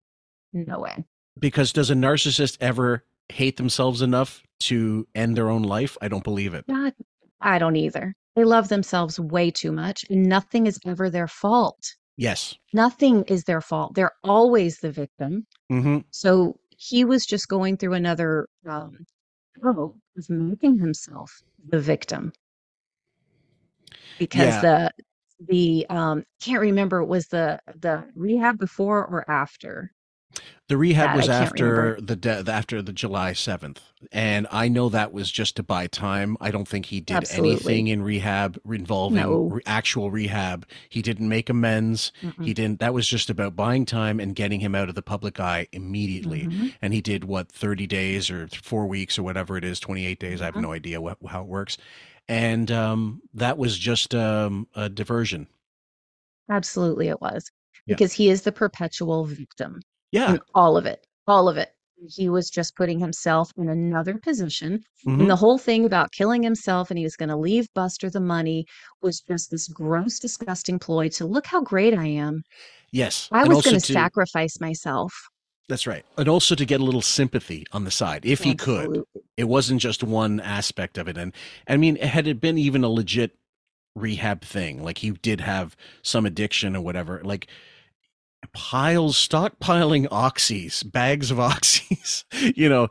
[0.52, 1.04] No way.
[1.38, 5.96] Because does a narcissist ever hate themselves enough to end their own life?
[6.02, 6.64] I don't believe it.
[6.68, 6.94] Not
[7.40, 8.14] I don't either.
[8.36, 11.94] They love themselves way too much, and nothing is ever their fault.
[12.16, 12.54] Yes.
[12.72, 13.94] Nothing is their fault.
[13.94, 15.46] They're always the victim.
[15.72, 15.98] Mm-hmm.
[16.10, 19.06] So he was just going through another um,
[19.64, 22.32] oh, of making himself the victim
[24.18, 24.60] because Yeah.
[24.60, 24.92] the
[25.48, 29.92] the um can't remember was the the rehab before or after.
[30.68, 32.00] The rehab was after remember.
[32.00, 33.80] the de- after the July seventh,
[34.12, 36.36] and I know that was just to buy time.
[36.40, 37.50] I don't think he did Absolutely.
[37.50, 39.42] anything in rehab involving No.
[39.48, 40.64] re- actual rehab.
[40.88, 42.12] He didn't make amends.
[42.20, 42.54] He Mm-mm.
[42.54, 42.78] didn't.
[42.78, 46.42] That was just about buying time and getting him out of the public eye immediately.
[46.46, 46.74] Mhm.
[46.80, 50.20] And he did what thirty days or four weeks or whatever it is, twenty eight
[50.20, 50.40] days.
[50.40, 50.62] I have Mhm.
[50.62, 51.76] no idea what, how it works.
[52.28, 55.48] And um, that was just um, a diversion.
[56.48, 57.50] Absolutely it was.
[57.86, 57.96] Yeah.
[57.96, 59.80] Because he is the perpetual victim.
[60.12, 60.36] Yeah.
[60.54, 61.06] all of it.
[61.26, 61.70] All of it.
[62.08, 64.82] He was just putting himself in another position.
[65.06, 65.20] Mhm.
[65.20, 68.20] And the whole thing about killing himself and he was going to leave Buster the
[68.20, 68.64] money
[69.02, 72.42] was just this gross, disgusting ploy to look how great I am.
[72.90, 73.28] Yes.
[73.30, 75.12] I And was going to to- sacrifice myself.
[75.68, 76.04] That's right.
[76.16, 79.04] And also to get a little sympathy on the side, if he could.
[79.36, 81.16] It wasn't just one aspect of it.
[81.16, 81.32] And
[81.68, 83.36] I mean, had it been even a legit
[83.94, 87.46] rehab thing, like he did have some addiction or whatever, like
[88.52, 92.24] piles, stockpiling oxys, bags of oxys,
[92.56, 92.88] you know,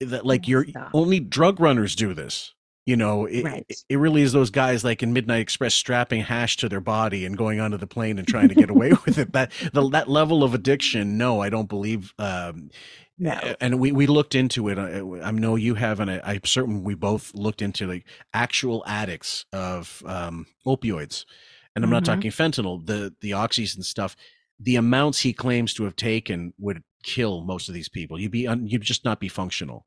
[0.00, 2.54] that like you're only drug runners do this.
[2.86, 3.64] You know, it, Right.
[3.88, 7.36] it, really is those guys like in Midnight Express strapping hash to their body and
[7.36, 9.32] going onto the plane and trying to get away with it.
[9.32, 12.12] That the, that level of addiction, no, I don't believe.
[12.18, 12.70] Um,
[13.18, 13.38] No.
[13.60, 14.78] and we, we looked into it.
[14.78, 18.82] I, I know you have, and I, I'm certain we both looked into like actual
[18.86, 21.26] addicts of um, opioids,
[21.76, 22.06] and I'm not Mhm.
[22.06, 24.16] talking fentanyl, the the oxys and stuff.
[24.60, 28.20] The amounts he claims to have taken would kill most of these people.
[28.20, 29.86] You'd be un, you'd just not be functional.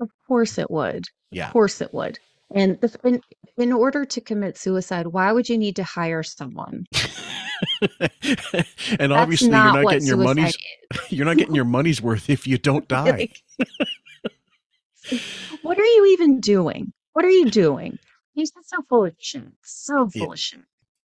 [0.00, 1.04] Of course it would.
[1.30, 1.46] Yeah.
[1.46, 2.18] Of course it would.
[2.52, 3.20] And the, in,
[3.56, 6.86] in order to commit suicide, why would you need to hire someone?
[8.98, 10.56] and obviously, you're not not getting your money's
[11.10, 13.28] you're not getting your money's worth if you don't die.
[15.62, 16.92] What are you even doing?
[17.12, 17.98] What are you doing?
[18.34, 19.42] He's just so full of shit.
[19.62, 20.60] So full of shit.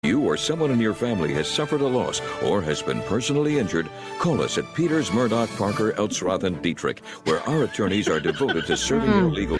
[0.06, 3.90] You or someone in your family has suffered a loss or has been personally injured,
[4.20, 8.78] call us at Peters, Murdaugh, Parker, Eltzroth, and Detrick, where our attorneys are devoted to
[8.78, 9.34] serving your hmm.
[9.34, 9.58] legal.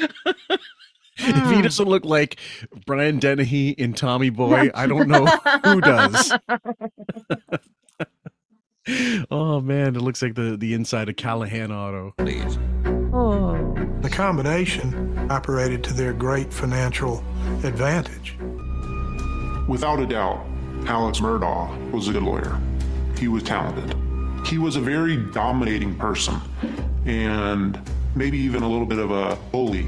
[1.18, 2.40] if he doesn't look like
[2.86, 5.26] Brian Dennehy in Tommy Boy, I don't know
[5.64, 6.32] who does.
[9.32, 12.14] oh man, it looks like the the inside of Callahan Auto.
[13.12, 13.74] Oh.
[14.02, 17.24] The combination operated to their great financial
[17.64, 18.38] advantage.
[19.68, 20.46] Without a doubt,
[20.86, 22.60] Alex Murdaugh was a good lawyer.
[23.18, 23.98] He was talented.
[24.46, 26.40] He was a very dominating person
[27.06, 27.80] and
[28.16, 29.88] maybe even a little bit of a bully.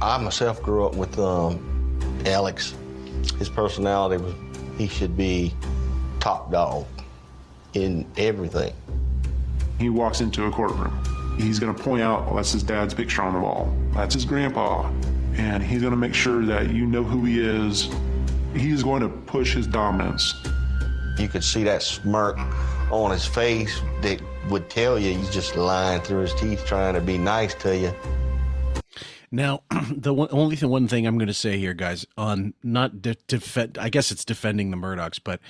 [0.00, 2.74] I myself grew up with um, Alex.
[3.38, 4.34] His personality was
[4.78, 5.54] he should be
[6.20, 6.86] top dog
[7.74, 8.72] in everything.
[9.78, 10.96] He walks into a courtroom.
[11.36, 13.74] He's going to point out, well, that's his dad's picture on the wall.
[13.92, 14.90] That's his grandpa.
[15.34, 17.88] And he's going to make sure that you know who he is.
[18.54, 20.34] He's going to push his dominance.
[21.18, 22.38] You could see that smirk
[22.90, 27.00] on his face that would tell you he's just lying through his teeth trying to
[27.00, 27.94] be nice to you.
[29.30, 33.00] Now, the one, only thing, one thing I'm going to say here, guys, on not
[33.00, 35.40] de- defend, I guess it's defending the Murdaughs, but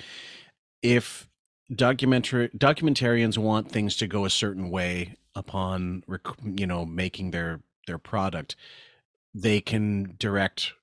[0.81, 1.27] if
[1.73, 7.61] documentary documentarians want things to go a certain way upon, rec- you know, making their
[7.87, 8.55] their product,
[9.33, 10.73] they can direct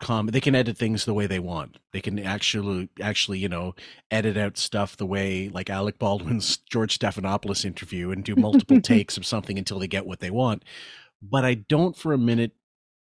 [0.00, 3.74] com they can edit things the way they want they can actually actually you know
[4.10, 9.16] edit out stuff the way like alec baldwin's george stephanopoulos interview and do multiple takes
[9.16, 10.62] of something until they get what they want
[11.22, 12.52] but i don't for a minute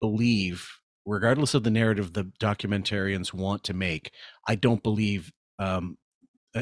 [0.02, 0.68] believe
[1.06, 4.12] regardless of the narrative the documentarians want to make
[4.48, 5.98] i don't believe um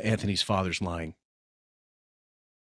[0.03, 1.13] anthony's father's lying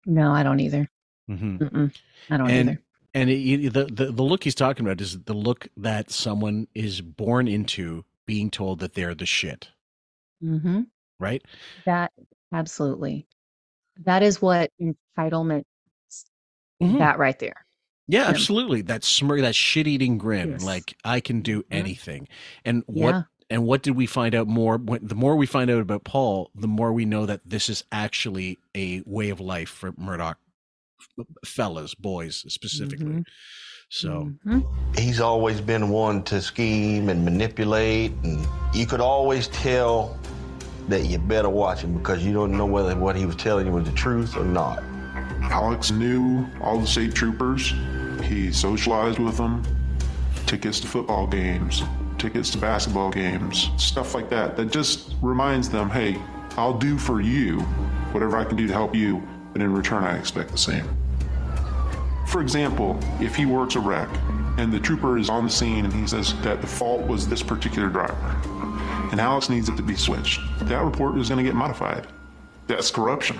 [0.05, 0.87] No, I don't either.
[1.29, 1.59] Mhm.
[1.59, 1.95] Mm-mm.
[2.29, 2.81] I don't and either.
[3.17, 7.01] And it, the, the the look he's talking about is the look that someone is
[7.01, 9.69] born into being told that they're the shit,
[10.43, 10.81] Mm-hmm.
[11.19, 11.41] right?
[11.87, 12.11] That
[12.53, 13.25] absolutely.
[14.05, 15.63] That is what entitlement
[16.09, 16.25] is.
[16.81, 16.99] Mhm.
[16.99, 17.65] That right there.
[18.07, 18.83] Yeah, absolutely.
[18.83, 20.63] That smirk, that shit-eating grin, Yes.
[20.63, 21.65] like I can do Mhm.
[21.71, 22.27] anything.
[22.65, 23.21] And what Yeah.
[23.49, 24.77] and what did we find out more?
[24.77, 27.83] When, the more we find out about Paul, the more we know that this is
[27.91, 30.35] actually a way of life for Murdaugh
[31.45, 33.05] fellas, boys specifically.
[33.05, 33.21] Mm-hmm.
[33.89, 34.31] So
[34.97, 40.19] He's always been one to scheme and manipulate, and you could always tell
[40.89, 43.71] that you better watch him because you don't know whether what he was telling you
[43.71, 44.83] was the truth or not.
[45.43, 47.73] Alex knew all the state troopers.
[48.23, 49.63] He socialized with them.
[50.45, 51.83] Tickets to football games,
[52.17, 54.55] tickets to basketball games, stuff like that.
[54.55, 56.21] That just reminds them, hey,
[56.57, 57.59] I'll do for you
[58.11, 59.21] whatever I can do to help you,
[59.57, 60.85] but in return, I expect the same.
[62.27, 64.09] For example, if he works a wreck
[64.57, 67.41] and the trooper is on the scene and he says that the fault was this
[67.41, 68.13] particular driver,
[69.11, 72.05] and Alex needs it to be switched, that report is going to get modified.
[72.67, 73.39] That's corruption.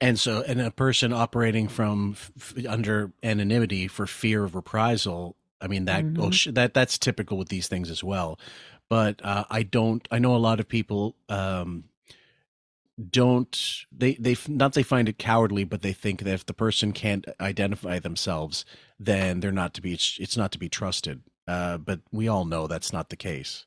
[0.00, 5.36] and so and a person operating from f- f- under anonymity for fear of reprisal
[5.60, 6.14] i mean that Mhm.
[6.16, 8.36] goes that that's typical with these things as well
[8.88, 11.84] but uh, i don't i know a lot of people um
[13.10, 16.92] don't they they not they find it cowardly but they think that if the person
[16.92, 18.64] can't identify themselves
[19.00, 21.22] then they're not to be it's, not to be trusted.
[21.48, 23.66] Uh but we all know that's not the case.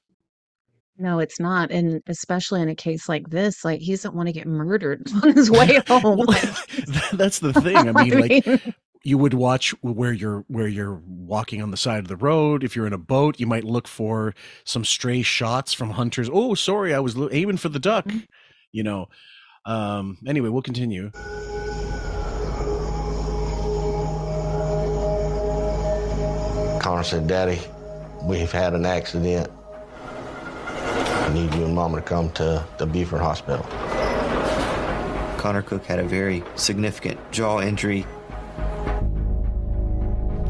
[0.99, 1.69] No, it's not.
[1.69, 5.33] And especially in a case like this, like he doesn't want to get murdered on
[5.33, 6.25] his way home.
[7.13, 7.77] that's the thing.
[7.77, 8.73] I mean like mean,
[9.03, 12.63] you would watch where you're where you're walking on the side of the road.
[12.63, 16.29] If you're in a boat you might look for some stray shots from hunters.
[16.31, 18.09] Oh sorry i was aiming for the duck
[18.71, 19.07] you know
[19.65, 21.11] um anyway we'll continue
[26.87, 27.59] Connor said, Daddy,
[28.23, 29.51] we've had an accident.
[30.65, 33.65] I need you and Mama to come to the Beaufort Hospital.
[35.37, 38.05] Connor Cook had a very significant jaw injury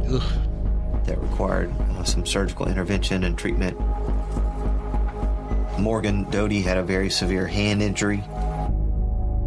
[0.07, 0.21] Ugh.
[1.05, 3.75] that required uh, some surgical intervention and treatment.
[5.79, 8.23] Morgan Doty had a very severe hand injury.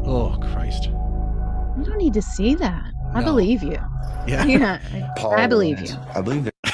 [0.07, 2.93] oh christ you don't need to see that.
[3.14, 3.26] I No.
[3.26, 3.78] believe you.
[4.26, 4.45] Yeah.
[4.45, 5.09] Yeah.
[5.16, 5.95] I, I believe you.
[6.14, 6.72] I believe there-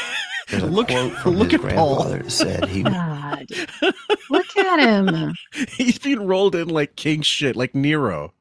[0.48, 1.96] there's a Look- quote from look his at Paul.
[1.96, 3.46] grandfather that said he God.
[4.30, 5.34] Look at him.
[5.70, 8.32] he's being rolled in like king shit like nero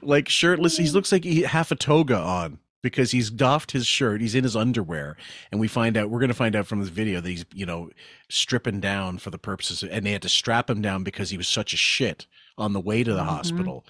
[0.00, 4.20] like shirtless he looks like he half a toga on because he's doffed his shirt
[4.20, 5.16] he's in his underwear
[5.50, 7.64] and we find out we're going to find out from this video that he's you
[7.66, 7.90] know
[8.28, 11.36] stripping down for the purposes of, and they had to strap him down because he
[11.36, 12.26] was such a shit
[12.58, 13.26] on the way to the Mhm.
[13.26, 13.86] hospital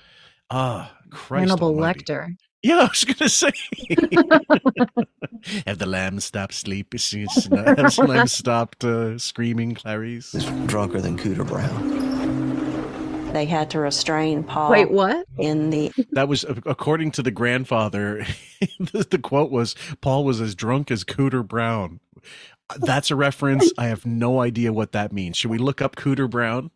[0.51, 1.75] ah christ Hannibal.
[1.75, 2.37] Lecter.
[2.63, 3.51] yeah i was gonna say
[5.67, 7.01] have the lamb stopped sleep have
[7.97, 10.33] the lamb stopped uh, screaming clarice
[10.67, 12.12] drunker than Cooter Brown.
[13.33, 14.71] They had to restrain Paul.
[14.71, 15.27] Wait, what?
[15.39, 18.27] In the That was according to the grandfather.
[18.61, 22.01] the, the quote was Paul was as drunk as Cooter Brown.
[22.77, 23.73] That's a reference.
[23.77, 25.37] I have no idea what that means.
[25.37, 26.71] Should we look up Cooter Brown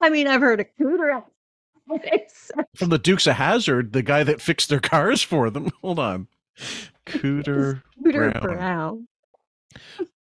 [0.00, 1.22] I mean, I've heard of cooter.
[2.76, 5.70] From the Dukes of Hazzard, the guy that fixed their cars for them?
[5.82, 6.28] Hold on,
[7.06, 8.42] Cooter, Cooter Brown.
[8.42, 9.08] Brown.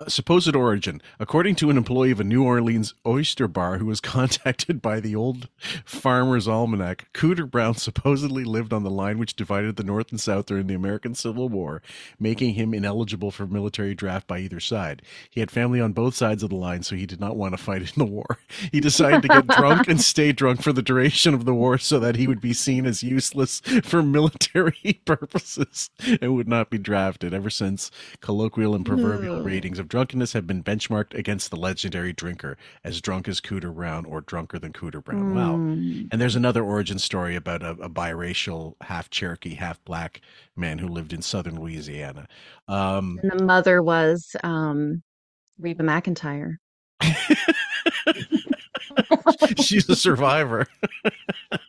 [0.08, 1.02] Supposed origin.
[1.20, 5.16] According to an employee of a New Orleans oyster bar who was contacted by the
[5.16, 5.50] old
[5.86, 10.46] Farmer's Almanac, Cooter Brown supposedly lived on the line which divided the North and South
[10.46, 11.82] during the American Civil War,
[12.20, 15.02] making him ineligible for military draft by either side.
[15.30, 17.64] He had family on both sides of the line, so he did not want to
[17.64, 18.38] fight in the war.
[18.72, 22.00] He decided to get drunk and stay drunk for the duration of the war so
[22.00, 25.90] that he would be seen as useless for military purposes
[26.22, 27.34] and would not be drafted.
[27.34, 29.46] Ever since, colloquial and proverbial Ugh.
[29.46, 34.06] ratings of drunkenness have been benchmarked against the legendary drinker as drunk as Cooter Brown
[34.06, 35.34] or drunker than Cooter Brown.
[35.34, 35.56] Wow.
[35.56, 36.10] Mm.
[36.12, 40.20] And there's another origin story about a, a biracial, half Cherokee, half black
[40.58, 42.28] man who lived in southern Louisiana.
[42.68, 45.04] Um, And the mother was um,
[45.58, 46.58] Reba McEntire.
[49.62, 50.68] she's a survivor.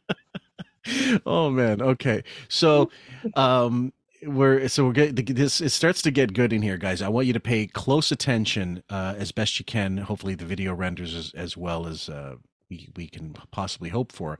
[1.25, 1.81] oh man.
[1.81, 2.25] Okay.
[2.49, 2.91] So,
[3.35, 3.93] um,
[4.23, 5.61] we're so we're getting this.
[5.61, 7.03] It starts to get good in here, guys.
[7.03, 9.99] I want you to pay close attention uh, as best you can.
[9.99, 12.37] Hopefully, the video renders as, as well as uh,
[12.71, 14.39] we we can possibly hope for.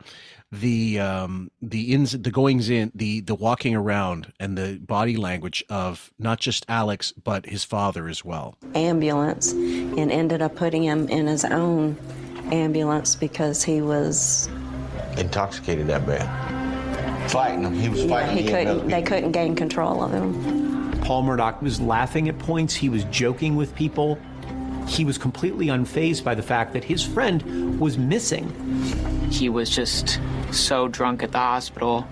[0.53, 5.65] The um the ins the goings in the the walking around and the body language
[5.69, 8.57] of not just Alex but his father as well.
[8.75, 11.97] ambulance and ended up putting him in his own
[12.53, 14.49] ambulance because he was
[15.17, 16.58] Intoxicated that bad.
[17.29, 17.75] Fighting him.
[17.75, 20.69] He was yeah, fighting he couldn't other they couldn't gain control of him
[21.09, 24.19] Paul Murdaugh was laughing at points, he was joking with people.
[24.87, 28.53] He was completely unfazed by the fact that his friend was missing.
[29.31, 30.21] He was just
[30.51, 32.07] so drunk at the hospital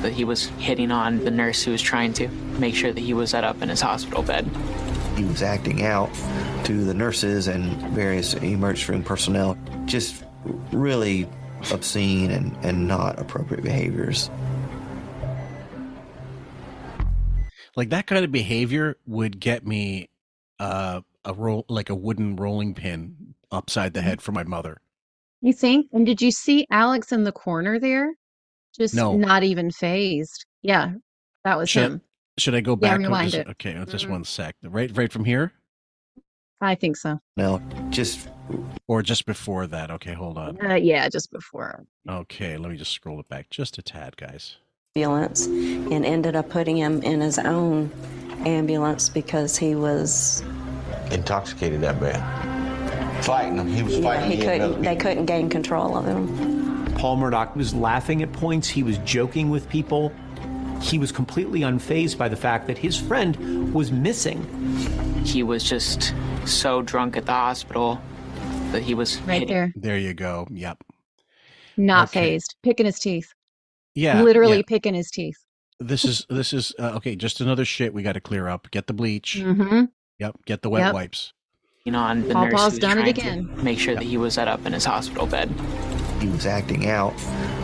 [0.00, 2.28] that he was hitting on the nurse who was trying to
[2.58, 4.48] make sure that he was set up in his hospital bed.
[5.16, 6.10] He was acting out
[6.64, 10.24] to the nurses and various emergency room personnel, just
[10.70, 11.28] really
[11.70, 14.30] obscene and, and not appropriate behaviors.
[17.76, 20.10] Like that kind of behavior would get me
[20.58, 24.78] uh, a roll like a wooden rolling pin upside the head for my mother.
[25.40, 25.86] You think?
[25.92, 28.12] And did you see Alex in the corner there?
[28.78, 29.16] Just No.
[29.16, 30.46] not even fazed.
[30.62, 30.92] Yeah,
[31.44, 32.00] that was Should, him.
[32.38, 32.98] should I go back?
[32.98, 33.50] or rewind just- it.
[33.50, 34.10] Okay, just Mhm.
[34.10, 34.54] one sec.
[34.62, 35.52] Right, right from here,
[36.60, 37.20] I think so.
[37.36, 37.60] No,
[37.90, 38.28] just
[38.88, 39.90] or just before that.
[39.90, 40.58] Okay, hold on.
[40.64, 41.84] Uh, yeah, just before.
[42.08, 44.56] Okay, let me just scroll it back just a tad, guys.
[44.96, 47.90] ambulance and ended up putting him in his own
[48.44, 50.42] ambulance because he was
[51.10, 53.24] Intoxicated that bad.
[53.24, 53.68] Fighting him.
[53.68, 56.94] He was yeah, fighting he couldn't they couldn't gain control of him.
[56.94, 60.12] Paul Murdaugh was laughing at points, he was joking with people.
[60.80, 64.42] He was completely unfazed by the fact that his friend was missing.
[65.24, 66.12] He was just
[66.44, 68.00] so drunk at the hospital
[68.72, 69.72] that he was Right hitting- there.
[69.76, 70.46] There you go.
[70.50, 70.82] Yep.
[71.76, 72.20] Not Okay.
[72.32, 72.56] fazed.
[72.62, 73.32] Picking his teeth.
[73.94, 74.22] Yeah.
[74.22, 74.62] Literally yeah.
[74.66, 75.36] picking his teeth.
[75.80, 77.16] This is this is uh, okay.
[77.16, 78.70] Just another shit we got to clear up.
[78.70, 79.38] Get the bleach.
[79.42, 79.84] Mm-hmm.
[80.18, 80.36] Yep.
[80.46, 80.94] Get the wet Yep.
[80.94, 81.32] wipes.
[81.84, 83.50] You know, on the Paul nurse Paul's was done it again.
[83.64, 85.50] make sure that he was set up in his hospital bed.
[86.20, 87.12] He was acting out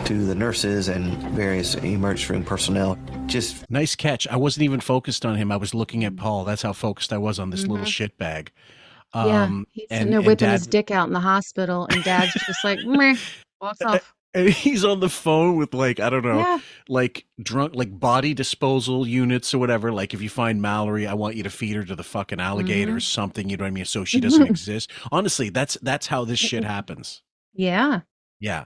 [0.05, 2.97] to the nurses and various emergency room personnel,
[3.27, 4.27] just Nice catch.
[4.27, 5.49] I wasn't even focused on him.
[5.53, 6.43] I was looking at Paul.
[6.43, 7.89] That's how focused I was on this little Mhm.
[7.89, 8.51] shit bag.
[9.15, 11.87] Yeah, Um, he's and- sitting there and whipping Dad- his dick out in the hospital,
[11.89, 13.15] and Dad's just like, meh,
[13.61, 14.13] walks off.
[14.35, 16.59] and he's on the phone with like I don't know, Yeah.
[16.87, 19.91] like drunk, like body disposal units or whatever.
[19.91, 22.93] Like if you find Mallory, I want you to feed her to the fucking alligator
[22.93, 23.01] or Mhm.
[23.01, 23.49] something.
[23.49, 23.85] You know what I mean?
[23.85, 24.91] So she doesn't exist.
[25.11, 27.23] Honestly, that's that's how this shit happens.
[27.53, 28.01] Yeah.
[28.39, 28.65] Yeah.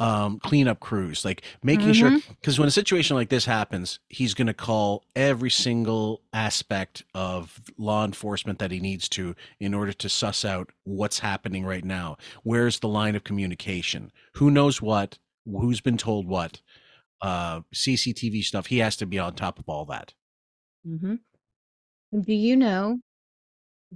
[0.00, 2.22] Um, cleanup crews, like making sure, Mhm.
[2.28, 7.60] because when a situation like this happens, he's going to call every single aspect of
[7.76, 12.16] law enforcement that he needs to in order to suss out what's happening right now.
[12.44, 14.12] Where's the line of communication?
[14.34, 15.18] Who knows what?
[15.44, 16.60] Who's been told what?
[17.20, 18.66] Uh, CCTV stuff.
[18.66, 20.14] He has to be on top of all that.
[20.84, 21.16] hmm
[22.12, 23.00] Do you know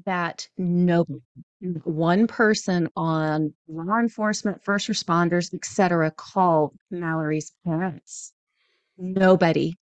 [0.07, 1.05] that no
[1.85, 8.33] one person on law enforcement, first responders, etc., called Mallory's parents?
[8.99, 9.75] Nobody.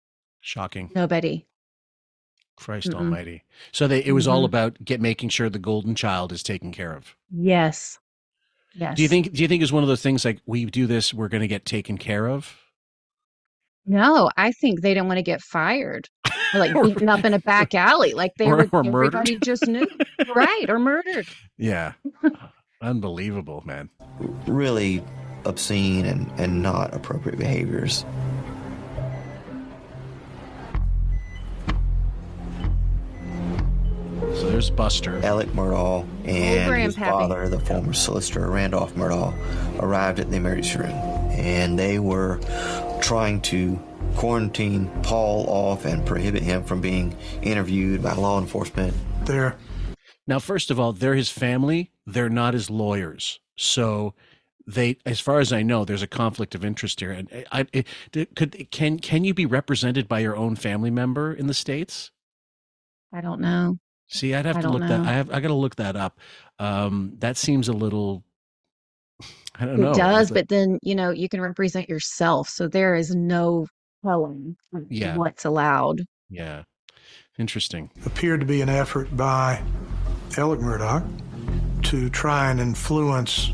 [0.41, 0.91] Shocking.
[0.95, 1.45] Nobody.
[2.55, 2.95] Christ Mm-mm.
[2.95, 3.43] Almighty.
[3.71, 4.45] So they, it was all Mhm.
[4.45, 7.15] about get making sure the golden child is taken care of.
[7.31, 7.99] Yes.
[8.73, 8.95] Yes.
[8.97, 9.31] Do you think?
[9.33, 11.47] Do you think it's one of those things like we do this, we're going to
[11.47, 12.55] get taken care of?
[13.85, 16.09] No, I think they don't want to get fired.
[16.53, 18.69] Or, like beaten up in a back alley, like they Or- were.
[18.71, 19.15] or murdered.
[19.15, 19.87] everybody just knew,
[20.35, 20.65] right?
[20.69, 21.27] Or murdered.
[21.57, 21.93] Yeah.
[22.81, 23.89] Unbelievable, man.
[24.47, 25.03] really
[25.45, 28.05] obscene and, and not appropriate behaviors.
[34.35, 35.23] So there's Buster.
[35.25, 39.33] Alec Murdaugh and his father, the former solicitor Randolph Murdaugh,
[39.81, 40.91] arrived at the emergency room
[41.31, 42.39] and they were
[43.01, 43.81] trying to
[44.19, 48.93] quarantine Paul off and prohibit him from being interviewed by law enforcement.
[49.25, 49.55] There.
[50.27, 51.91] Now, first of all, they're his family.
[52.05, 53.39] They're not his lawyers.
[53.55, 54.13] So
[54.67, 57.13] they, as far as I know, there's a conflict of interest here.
[57.13, 61.33] And I, I it, could can can you be represented by your own family member
[61.33, 62.11] in the states?
[63.13, 63.77] I don't know.
[64.09, 64.99] See, I'd have I to don't look that.
[64.99, 65.31] I have.
[65.31, 66.19] I got to look that up.
[66.59, 68.25] Um, that seems a little.
[69.55, 69.93] I don't It know.
[69.93, 73.65] does, but then you know you can represent yourself, so there is no
[74.03, 74.55] telling
[74.89, 75.15] Yeah.
[75.17, 76.01] what's allowed.
[76.29, 76.63] yeah,
[77.37, 77.89] interesting.
[78.05, 79.61] appeared to be an effort by
[80.37, 81.03] Alec Murdaugh
[81.83, 83.51] to try and influence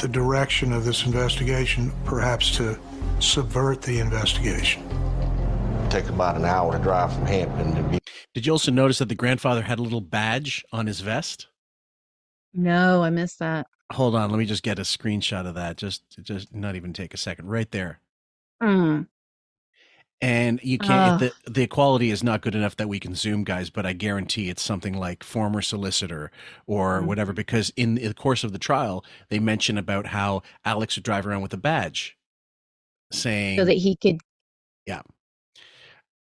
[0.00, 2.78] the direction of this investigation, perhaps to
[3.20, 4.82] subvert the investigation.
[5.88, 7.98] Takes about an hour to drive from Hampton to be.
[8.34, 11.46] Did you also notice that the grandfather had a little badge on his vest?
[12.52, 13.66] No, I missed that.
[13.92, 15.76] Hold on, let me just get a screenshot of that.
[15.76, 17.46] Just, just not even take a second.
[17.48, 18.00] Right there.
[18.62, 19.06] Mm.
[20.20, 21.22] And you can't.
[21.22, 21.30] Ugh.
[21.44, 23.68] The the equality is not good enough that we can zoom, guys.
[23.70, 26.30] But I guarantee it's something like former solicitor
[26.66, 27.06] or Mm-hmm.
[27.06, 27.32] whatever.
[27.32, 31.42] Because in the course of the trial, they mention about how Alex would drive around
[31.42, 32.16] with a badge,
[33.12, 34.18] saying So that he could.
[34.86, 35.02] Yeah.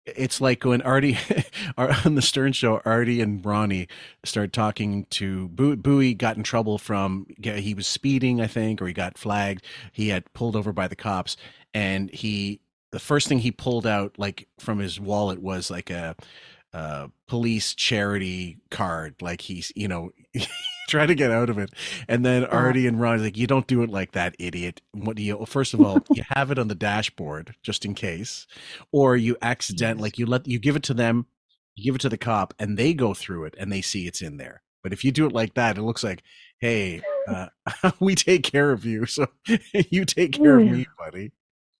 [0.05, 1.17] It's like when Artie
[1.77, 3.87] on the Stern Show, Artie and Bronny
[4.25, 5.47] started talking to.
[5.49, 9.63] Bowie got in trouble from he was speeding, I think, or he got flagged.
[9.91, 11.37] He had pulled over by the cops,
[11.73, 16.15] and he the first thing he pulled out like from his wallet was like a
[16.73, 20.11] uh, police charity card, like he's you know
[20.89, 21.71] trying to get out of it,
[22.07, 25.23] and then Artie and Ron's like, "You don't do it like that, idiot." What do
[25.23, 25.35] you?
[25.37, 28.47] Well, first of all, you have it on the dashboard just in case,
[28.91, 31.25] or you accident like you let you give it to them,
[31.75, 34.21] you give it to the cop, and they go through it and they see it's
[34.21, 34.61] in there.
[34.81, 36.23] But if you do it like that, it looks like,
[36.59, 37.47] hey, uh,
[37.99, 39.27] we take care of you, so
[39.73, 41.31] you take care of me, buddy.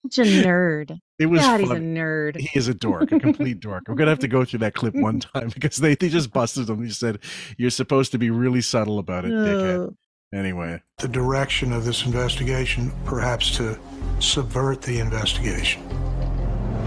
[0.09, 0.97] Such a nerd.
[1.19, 2.37] It was God, he's a nerd.
[2.37, 3.83] He is a dork, a complete dork.
[3.87, 6.69] I'm gonna have to go through that clip one time because they, they just busted
[6.69, 6.83] him.
[6.83, 7.19] He said,
[7.57, 9.95] "You're supposed to be really subtle about it, dickhead."
[10.33, 13.77] Anyway, The direction of this investigation, perhaps to
[14.19, 15.83] subvert the investigation.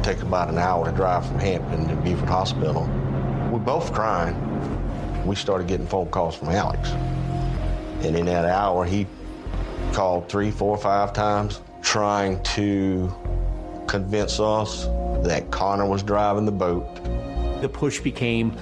[0.03, 2.87] Take about an hour to drive from Hampton to Beaufort Hospital.
[3.53, 4.35] We're both crying.
[5.27, 6.91] We started getting phone calls from Alex.
[8.03, 9.07] And in that hour, he
[9.93, 13.15] called three, four, five times trying to
[13.87, 14.87] convince us
[15.25, 16.89] that Connor was driving the boat.
[17.61, 18.57] The push became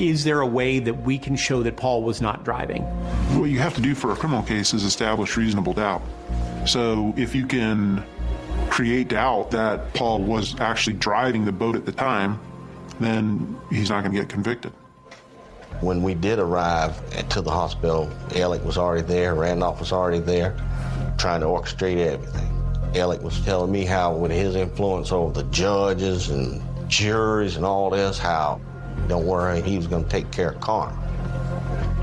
[0.00, 2.82] is there a way that we can show that Paul was not driving?
[3.38, 6.02] What you have to do for a criminal case is establish reasonable doubt.
[6.66, 8.04] So if you can
[8.68, 12.38] create doubt that Paul was actually driving the boat at the time,
[13.00, 14.72] then he's not going to get convicted.
[15.80, 20.20] When we did arrive at, to the hospital, Alec was already there, Randolph was already
[20.20, 20.56] there,
[21.16, 22.52] trying to orchestrate everything.
[22.94, 27.90] Alec was telling me how, with his influence over the judges and juries and all
[27.90, 28.60] this, how,
[29.08, 30.96] don't worry, he was going to take care of Connor.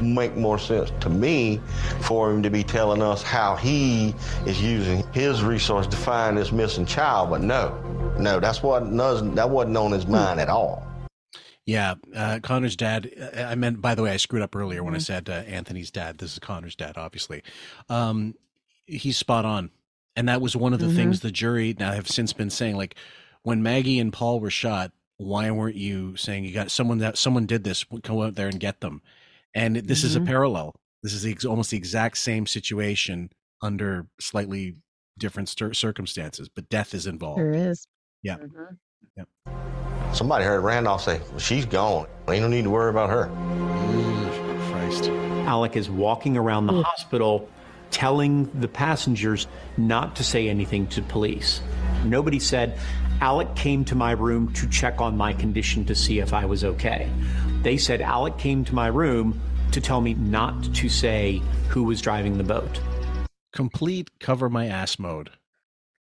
[0.02, 1.62] Make more sense to me
[2.02, 4.14] for him to be telling us how he
[4.46, 7.74] is using his resource to find this missing child, but no,
[8.20, 8.82] no, that's what
[9.36, 10.86] that wasn't on his mind at all.
[11.66, 13.10] yeah, uh, Connor's dad.
[13.36, 15.92] uh, I meant, by the way, I screwed up earlier when I said uh, Anthony's
[15.92, 16.18] dad.
[16.18, 17.42] This is Connor's dad, obviously.
[17.90, 18.36] Um,
[18.86, 19.72] he's spot on,
[20.16, 20.96] and that was one of the Mhm.
[20.96, 22.76] things the jury now have since been saying.
[22.76, 22.96] Like
[23.44, 27.46] when Maggie and Paul were shot, why weren't you saying you got someone that someone
[27.46, 27.84] did this?
[27.84, 29.02] Go out there and get them.
[29.56, 30.26] And this is a Mhm.
[30.26, 30.76] parallel.
[31.04, 33.30] This is the, almost the exact same situation
[33.62, 34.76] under slightly
[35.20, 37.40] different cir- circumstances, but death is involved.
[37.40, 37.86] There is.
[38.24, 38.38] Yeah.
[38.38, 38.78] Mhm.
[39.18, 39.28] Yep.
[40.14, 42.08] Somebody heard Randolph say, well, she's gone.
[42.30, 43.28] Ain't no need to worry about her.
[44.72, 45.10] Christ.
[45.46, 47.50] Alec is walking around the hospital
[47.94, 49.48] telling the passengers
[49.78, 51.62] not to say anything to police.
[52.04, 52.78] Nobody said,
[53.22, 56.66] Alec came to my room to check on my condition to see if I was
[56.66, 57.10] okay.
[57.62, 59.40] They said, Alec came to my room
[59.72, 62.82] to tell me not to say who was driving the boat.
[63.54, 65.30] Complete cover my ass mode.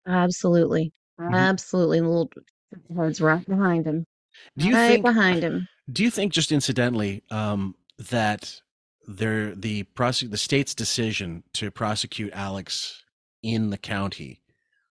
[0.06, 0.92] Absolutely.
[1.20, 1.34] Mm-hmm.
[1.34, 1.98] Absolutely.
[1.98, 2.30] And the little
[2.96, 4.06] heads right behind him.
[4.56, 5.68] Do you right think behind him?
[5.92, 7.74] Do you think, just incidentally, um,
[8.10, 8.62] that
[9.16, 13.04] the prosec- the state's decision to prosecute Alex
[13.42, 14.42] in the county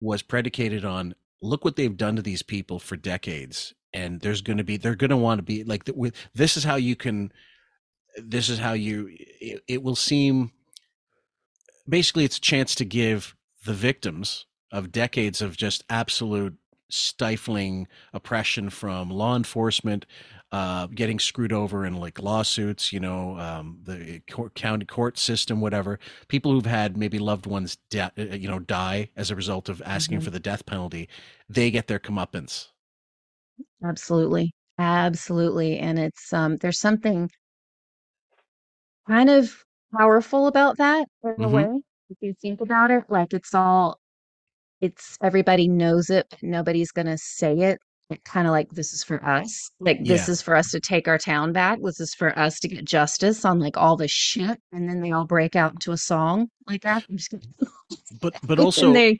[0.00, 4.58] was predicated on look what they've done to these people for decades, and there's going
[4.58, 5.88] to be they're going to want to be like
[6.34, 7.32] this is how you can
[8.16, 10.52] this is how you it, it will seem
[11.88, 13.34] basically it's a chance to give
[13.64, 16.56] the victims of decades of just absolute
[16.88, 20.06] stifling oppression from law enforcement
[20.52, 25.60] uh, getting screwed over in like lawsuits, you know, um, the court, county court system,
[25.60, 25.98] whatever.
[26.28, 29.80] People who've had maybe loved ones, de- uh, you know, die as a result of
[29.84, 30.20] asking Mhm.
[30.20, 31.08] for the death penalty,
[31.48, 32.68] they get their comeuppance.
[33.84, 34.52] Absolutely.
[34.78, 35.78] Absolutely.
[35.78, 37.28] And it's um there's something
[39.06, 39.64] kind of
[39.96, 41.50] powerful about that in a Mhm.
[41.50, 41.80] way.
[42.10, 43.98] If you think about it, like it's all
[44.80, 47.78] it's everybody knows it, but nobody's gonna say it.
[48.24, 49.70] Kind of like this is for us.
[49.80, 50.32] Like this Yeah.
[50.34, 51.78] is for us to take our town back.
[51.82, 54.60] This is for us to get justice on like all the shit.
[54.72, 57.04] And then they all break out into a song like that.
[57.08, 57.42] I'm just gonna
[58.20, 59.18] But but also they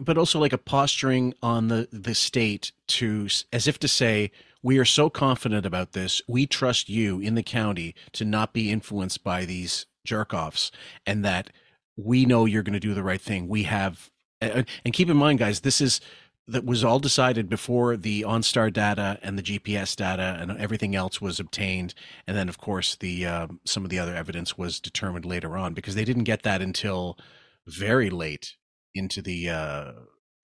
[0.00, 4.30] but also like a posturing on the the state to as if to say
[4.62, 8.70] we are so confident about this we trust you in the county to not be
[8.70, 10.70] influenced by these jerk offs
[11.06, 11.50] and that
[11.96, 14.10] we know you're going to do the right thing we have
[14.40, 16.00] and, and keep in mind guys this is
[16.46, 21.20] that was all decided before the OnStar data and the GPS data and everything else
[21.20, 21.94] was obtained,
[22.26, 25.72] and then of course the um, some of the other evidence was determined later on
[25.74, 27.18] because they didn't get that until
[27.66, 28.56] very late
[28.94, 29.92] into the uh,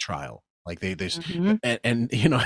[0.01, 0.43] trial.
[0.66, 1.59] Like they, they, Mhm.
[1.62, 2.43] and, and you know,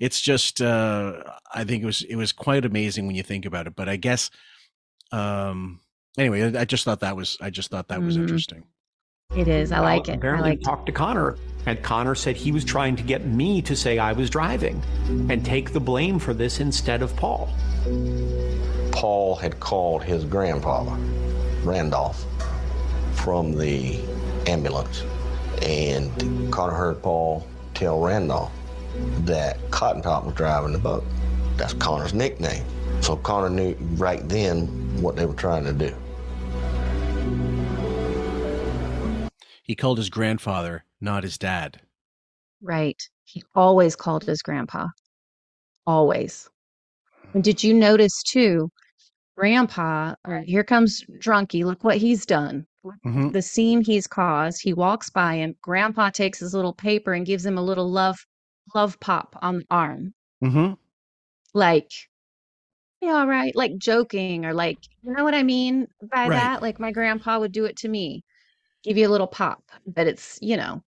[0.00, 1.22] it's just uh,
[1.54, 3.76] I think it was it was quite amazing when you think about it.
[3.76, 4.30] But I guess
[5.12, 5.80] um,
[6.18, 8.22] anyway, I I just thought that was I just thought that was Mhm.
[8.22, 8.64] interesting.
[9.36, 9.72] it is.
[9.72, 10.12] I like it.
[10.12, 11.36] I Apparently, like talked to Connor,
[11.68, 14.82] and Connor said he was trying to get me to say I was driving
[15.28, 17.50] and take the blame for this instead of Paul.
[18.90, 20.96] Paul had called his grandfather,
[21.62, 22.24] Randolph,
[23.12, 24.00] from the
[24.46, 25.02] ambulance.
[25.60, 28.52] And Connor heard Paul tell Randolph
[29.20, 31.04] that Cotton Top was driving the boat.
[31.56, 32.64] That's Connor's nickname.
[33.02, 34.66] So Connor knew right then
[35.02, 35.94] what they were trying to do.
[39.68, 41.82] He called his grandfather, not his dad.
[42.62, 43.00] Right.
[43.24, 44.88] He always called his grandpa.
[45.86, 46.48] Always.
[47.34, 48.70] And did you notice too,
[49.36, 51.64] grandpa, all right, here comes Drunky.
[51.64, 52.66] Look what he's done.
[53.04, 53.34] Mhm.
[53.34, 54.62] The scene he's caused.
[54.62, 55.54] He walks by him.
[55.60, 58.16] Grandpa takes his little paper and gives him a little love
[58.74, 60.14] love pop on the arm.
[60.42, 60.74] Mm-hmm.
[61.54, 61.90] Like,
[63.02, 63.54] yeah, all right.
[63.54, 66.30] Like joking or like, you know what I mean by Right.
[66.30, 66.62] that?
[66.62, 68.24] Like my grandpa would do it to me.
[68.84, 69.70] Give you a little pop.
[69.86, 70.82] But it's, you know,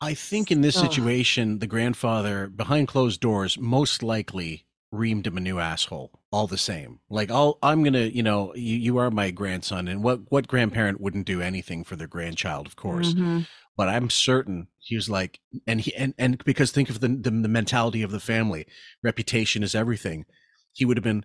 [0.00, 0.84] I think in this Ugh.
[0.92, 6.20] situation, the grandfather behind closed doors most likely reamed him a new asshole.
[6.30, 10.02] All the same, like I'll, I'm gonna, you know, you, you are my grandson, and
[10.02, 13.14] what what grandparent wouldn't do anything for their grandchild, of course.
[13.14, 13.46] Mhm.
[13.76, 17.30] But I'm certain he was like, and he and and because think of the the,
[17.30, 18.66] the mentality of the family,
[19.02, 20.26] reputation is everything.
[20.72, 21.24] He would have been,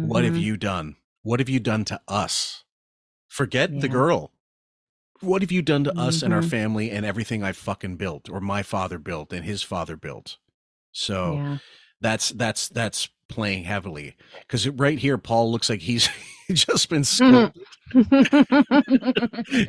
[0.00, 0.38] what have Mhm.
[0.38, 0.96] you done?
[1.22, 2.64] What have you done to us?
[3.28, 4.31] Forget the girl.
[5.22, 6.50] What have you done to us and our Mhm.
[6.50, 10.36] family and everything I fucking built or my father built and his father built?
[10.92, 11.58] So Yeah.
[12.00, 16.08] that's that's that's playing heavily because right here Paul looks like he's
[16.52, 17.52] just been scolded.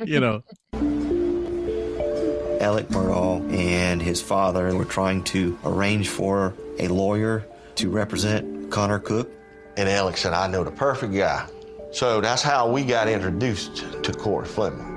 [0.05, 0.43] you know,
[2.59, 8.99] Alec Murdaugh and his father were trying to arrange for a lawyer to represent Connor
[8.99, 9.29] Cook.
[9.77, 11.47] And Alec said, I know the perfect guy.
[11.91, 14.92] So that's how we got introduced to Corey Fleming.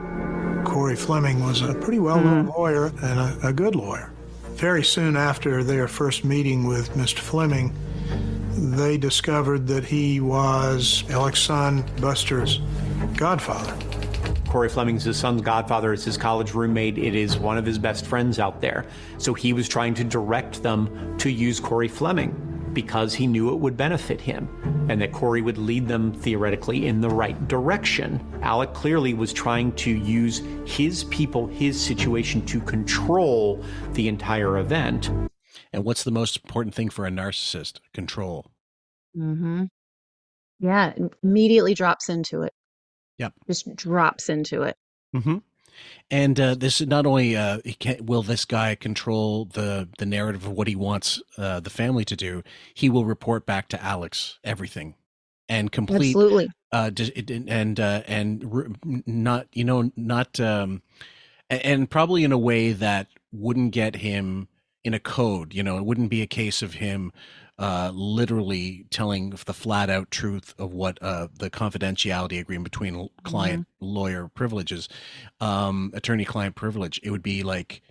[0.77, 2.51] Corey Fleming was a pretty well known hmm.
[2.51, 4.13] lawyer and a, a good lawyer.
[4.57, 7.21] Very soon after their first meeting with Mr.
[7.21, 7.75] Fleming,
[8.51, 12.61] they discovered that he was Alex' son, Buster's
[13.17, 13.75] godfather.
[14.51, 15.95] Corey Fleming's his son's godfather.
[15.95, 16.99] It's his college roommate.
[16.99, 18.85] It is one of his best friends out there.
[19.17, 22.46] So he was trying to direct them to use Corey Fleming
[22.77, 24.47] because he knew it would benefit him
[24.91, 28.21] and that Corey would lead them theoretically in the right direction.
[28.43, 35.11] Alec clearly was trying to use his people, his situation to control the entire event.
[35.73, 37.81] and what's the most important thing for a narcissist?
[37.95, 38.51] Control.
[39.15, 39.65] hmm
[40.61, 40.93] Yeah,
[41.23, 42.53] immediately drops into it.
[43.19, 43.33] Yep.
[43.47, 44.77] Just drops into it.
[45.15, 45.39] hmm
[46.11, 47.59] And uh, this is not only uh,
[48.01, 52.17] will this guy control the the narrative of what he wants uh, the family to
[52.17, 52.43] do,
[52.75, 54.95] he will report back to Alex everything
[55.49, 56.49] and complete Absolutely.
[56.73, 56.91] uh,
[57.49, 60.83] and uh, and not you know not um,
[61.51, 64.49] and probably in a way that wouldn't get him
[64.85, 65.55] in a code.
[65.55, 67.13] You know, it wouldn't be a case of him
[67.59, 73.11] uh, literally telling the flat out truth of what uh, the confidentiality agreement between l-
[73.25, 74.89] client lawyer privileges,
[75.41, 77.01] um, attorney client privilege.
[77.03, 77.83] It would be like.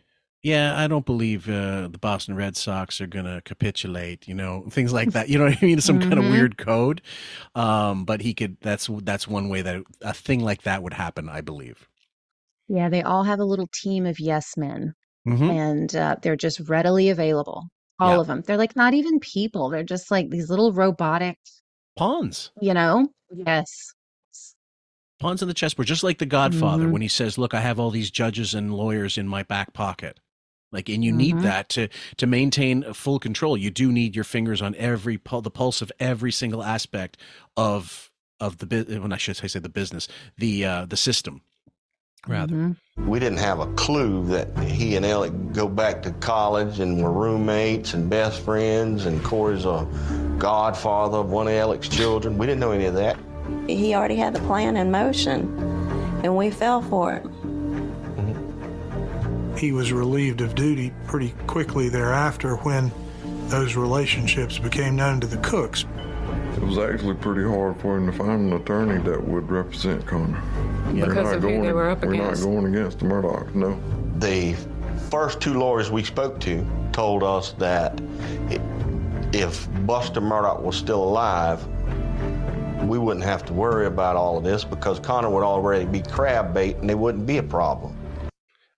[0.43, 4.65] Yeah, I don't believe uh, the Boston Red Sox are going to capitulate, you know,
[4.69, 5.27] things like that.
[5.27, 5.81] You know what I mean?
[5.81, 7.01] Some kind of weird code.
[7.55, 11.29] Um, but he could, that's, that's one way that a thing like that would happen,
[11.29, 11.87] I believe.
[12.67, 14.93] Yeah, they all have a little team of yes men,
[15.27, 15.49] Mhm.
[15.49, 17.63] and uh, they're just readily available.
[17.99, 18.19] All Yeah.
[18.21, 18.41] of them.
[18.45, 19.69] They're like not even people.
[19.69, 21.37] They're just like these little robotic,
[21.95, 22.51] Pawns.
[22.61, 23.07] you know?
[23.33, 23.93] Yes.
[25.19, 26.91] Pawns in the chessboard, just like the Godfather Mhm.
[26.91, 30.19] when he says, "Look, I have all these judges and lawyers in my back pocket."
[30.73, 31.41] Like, and you need Mhm.
[31.43, 33.55] that to to maintain a full control.
[33.55, 37.17] You do need your fingers on every pul- the pulse of every single aspect
[37.55, 38.11] of
[38.41, 38.99] of the business.
[38.99, 41.41] When I should say the business, the uh, the system,
[42.27, 42.75] rather.
[43.05, 47.11] We didn't have a clue that he and Alec go back to college and were
[47.11, 49.87] roommates and best friends, and Corey's a
[50.39, 52.35] godfather of one of Alec's children.
[52.35, 53.17] We didn't know any of that.
[53.67, 55.41] He already had the plan in motion,
[56.23, 57.27] and we fell for it.
[59.59, 62.91] He was relieved of duty pretty quickly thereafter when
[63.49, 65.85] those relationships became known to the Cooks.
[66.55, 70.41] It was actually pretty hard for him to find an attorney that would represent Connor.
[70.93, 72.45] We're Because not of who they were up against.
[72.45, 73.77] We're not going against the Murdaughs, no.
[74.19, 74.53] The
[75.09, 77.99] first two lawyers we spoke to told us that
[79.33, 81.65] if Buster Murdaugh was still alive,
[82.87, 86.53] we wouldn't have to worry about all of this because Connor would already be crab
[86.53, 87.97] bait and there wouldn't be a problem.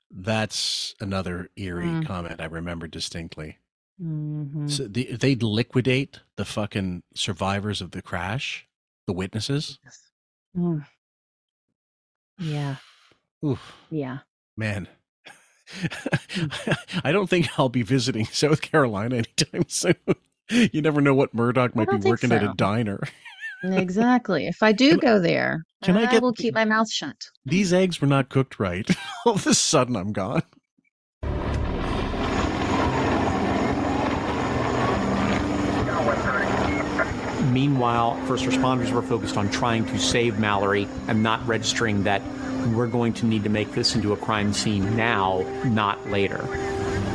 [0.10, 2.06] That's another eerie Mm.
[2.08, 3.58] comment I remember distinctly.
[4.02, 4.70] Mhm.
[4.70, 8.68] So the, they'd liquidate the fucking survivors of the crash,
[9.08, 9.80] the witnesses.
[10.56, 10.86] Mm.
[12.40, 12.76] Yeah.
[13.44, 14.20] Oof, Yeah.
[14.56, 14.88] man.
[17.04, 19.96] I don't think I'll be visiting South Carolina anytime soon.
[20.50, 23.02] You never know what Murdaugh might be don't think working at a diner.
[23.64, 24.48] Exactly.
[24.48, 27.16] If I do go there, Can I I get will keep my mouth shut.
[27.44, 28.88] These eggs were not cooked right.
[29.26, 30.44] All of a sudden, I'm gone.
[37.52, 42.22] Meanwhile, first responders were focused on trying to save Mallory and not registering that
[42.74, 46.38] we're going to need to make this into a crime scene now, not later.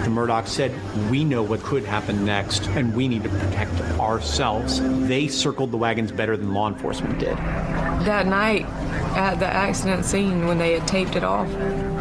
[0.02, 0.72] The Murdaughs said,
[1.10, 4.80] We know what could happen next, and we need to protect ourselves.
[5.06, 7.36] They circled the wagons better than law enforcement did.
[7.36, 8.66] That night
[9.14, 11.48] at the accident scene when they had taped it off,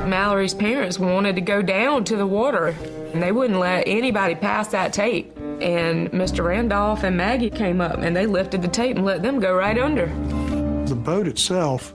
[0.08, 2.76] Mallory's parents wanted to go down to the water,
[3.14, 5.38] and they wouldn't let anybody pass that tape.
[5.62, 6.44] And Mr.
[6.44, 9.78] Randolph and Maggie came up, and they lifted the tape and let them go right
[9.78, 10.08] under.
[10.88, 11.94] The boat itself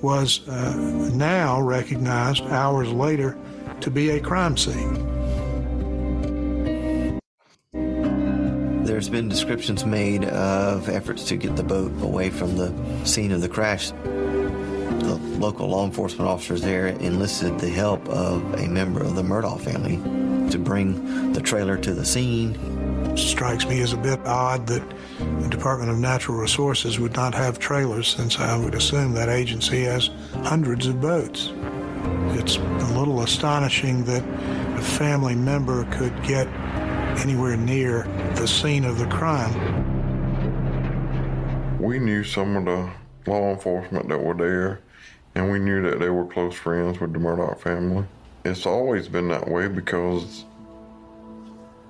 [0.00, 3.36] was uh, now recognized hours later
[3.80, 4.94] to be a crime scene.
[8.84, 12.72] There's been descriptions made of efforts to get the boat away from the
[13.04, 13.90] scene of the crash.
[13.90, 19.60] The local law enforcement officers there enlisted the help of a member of the Murdaugh
[19.60, 19.96] family
[20.50, 22.77] to bring the trailer to the scene.
[23.16, 24.82] Strikes me as a bit odd that
[25.18, 29.84] the Department of Natural Resources would not have trailers, since I would assume that agency
[29.84, 30.10] has
[30.44, 31.52] hundreds of boats.
[32.38, 34.22] It's a little astonishing that
[34.78, 36.46] a family member could get
[37.18, 38.04] anywhere near
[38.36, 39.52] the scene of the crime.
[41.80, 42.90] We knew some of the
[43.30, 44.80] law enforcement that were there,
[45.34, 48.04] and we knew that they were close friends with the Murdaugh family.
[48.44, 50.44] It's always been that way because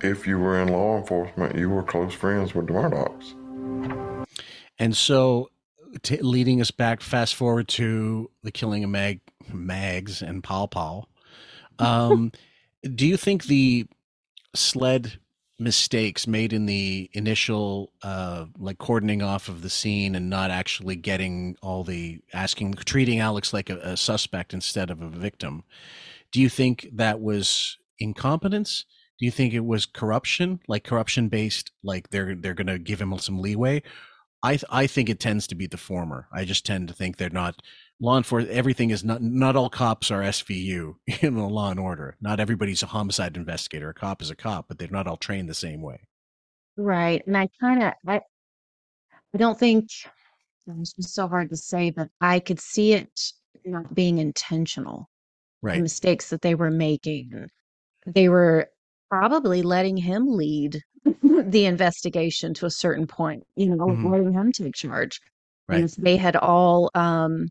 [0.01, 4.25] if you were in law enforcement, you were close friends with the Murdaughs.
[4.77, 5.49] And so,
[6.01, 9.19] t- leading us back, fast forward to the killing of Mag,
[9.51, 11.09] Mags and Paul Paul.
[11.79, 12.31] Um,
[12.95, 13.87] do you think the
[14.55, 15.19] SLED
[15.59, 20.95] mistakes made in the initial, uh, like cordoning off of the scene and not actually
[20.95, 25.63] getting all the asking, treating Alex like a, a suspect instead of a victim,
[26.31, 28.85] do you think that was incompetence?
[29.19, 33.01] Do you think it was corruption, like corruption based, like they're they're going to give
[33.01, 33.83] him some leeway?
[34.43, 36.27] I th- I think it tends to be the former.
[36.33, 37.61] I just tend to think they're not
[38.01, 38.55] law enforcement.
[38.55, 42.15] Everything is not not all cops are SVU, you know, law and order.
[42.21, 43.89] Not everybody's a homicide investigator.
[43.89, 46.01] A cop is a cop, but they're not all trained the same way.
[46.77, 47.25] Right.
[47.27, 48.21] And I kind of, I,
[49.33, 49.89] I don't think
[50.69, 53.33] oh, it's just so hard to say, but I could see it
[53.65, 55.09] not being intentional.
[55.71, 55.81] The Right.
[55.81, 57.47] mistakes that they were making.
[58.05, 58.69] They were
[59.09, 60.81] probably letting him lead
[61.23, 64.11] the investigation to a certain point, you know, Mhm.
[64.11, 65.19] letting him take charge.
[65.69, 65.83] And Right.
[65.85, 67.49] if they had all, um,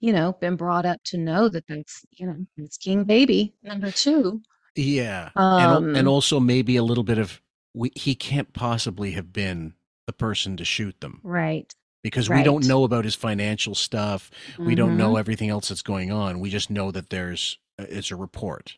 [0.00, 3.90] you know, been brought up to know that that's, you know, it's King Baby number
[3.90, 4.42] two.
[4.74, 7.40] Yeah, and Um, and also maybe a little bit of
[7.74, 9.74] we, he can't possibly have been
[10.06, 11.74] the person to shoot them Right.
[12.02, 14.30] because we don't know about his financial stuff.
[14.64, 15.20] We don't know Mhm.
[15.20, 16.40] everything else that's going on.
[16.40, 18.76] We just know that there's uh, it's a report.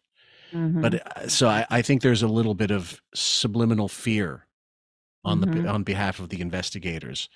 [0.53, 0.83] Mhm.
[0.83, 4.47] But uh, so I, I think there's a little bit of subliminal fear
[5.25, 5.73] on the Mhm.
[5.73, 7.29] on behalf of the investigators,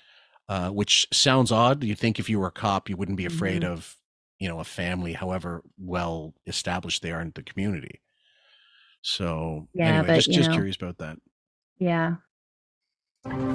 [0.49, 1.83] uh, which sounds odd.
[1.83, 3.69] You'd think if you were a cop, you wouldn't be afraid Mhm.
[3.71, 3.95] of
[4.39, 8.01] you know a family, however well established they are in the community.
[9.01, 11.17] So Yeah, anyway, but, just just know- curious about that.
[11.77, 12.15] Yeah.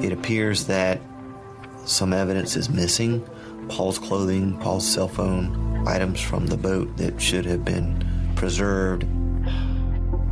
[0.02, 1.00] It appears that
[1.84, 3.24] some evidence is missing
[3.68, 8.04] Paul's clothing, Paul's cell phone, items from the boat that should have been
[8.36, 9.04] preserved.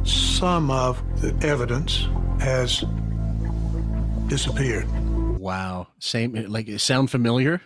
[0.05, 2.07] Some of the evidence
[2.41, 2.85] has
[4.29, 4.87] disappeared.
[5.39, 7.61] Wow, same like sound familiar?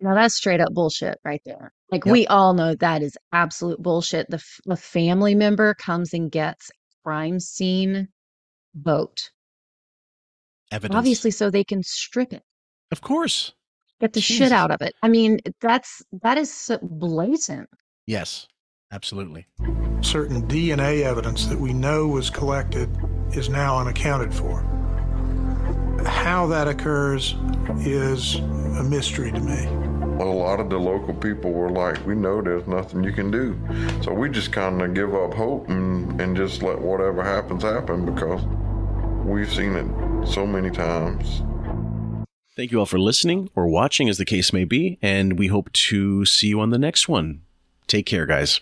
[0.00, 1.72] Now that's straight up bullshit right there.
[1.90, 2.12] Like Yep.
[2.12, 4.30] we all know that is absolute bullshit.
[4.30, 6.70] The f- a family member comes and gets
[7.04, 8.08] crime scene
[8.74, 9.30] boat,
[10.70, 12.42] Evidence, obviously, so they can strip it,
[12.92, 13.52] of course.
[14.00, 14.94] get the shit out of it.
[15.02, 17.68] I mean, that's that is so blatant.
[18.06, 18.46] Yes,
[18.92, 19.46] absolutely.
[20.00, 22.88] Certain DNA evidence that we know was collected
[23.32, 24.62] is now unaccounted for.
[26.06, 27.36] How that occurs
[27.80, 29.66] is a mystery to me.
[30.22, 33.58] A lot of the local people were like, we know there's nothing you can do.
[34.02, 38.04] So we just kind of give up hope and, and just let whatever happens happen
[38.04, 38.42] because
[39.24, 41.42] we've seen it so many times.
[42.56, 45.72] Thank you all for listening or watching, as the case may be, and we hope
[45.72, 47.42] to see you on the next one.
[47.86, 48.60] Take care, guys.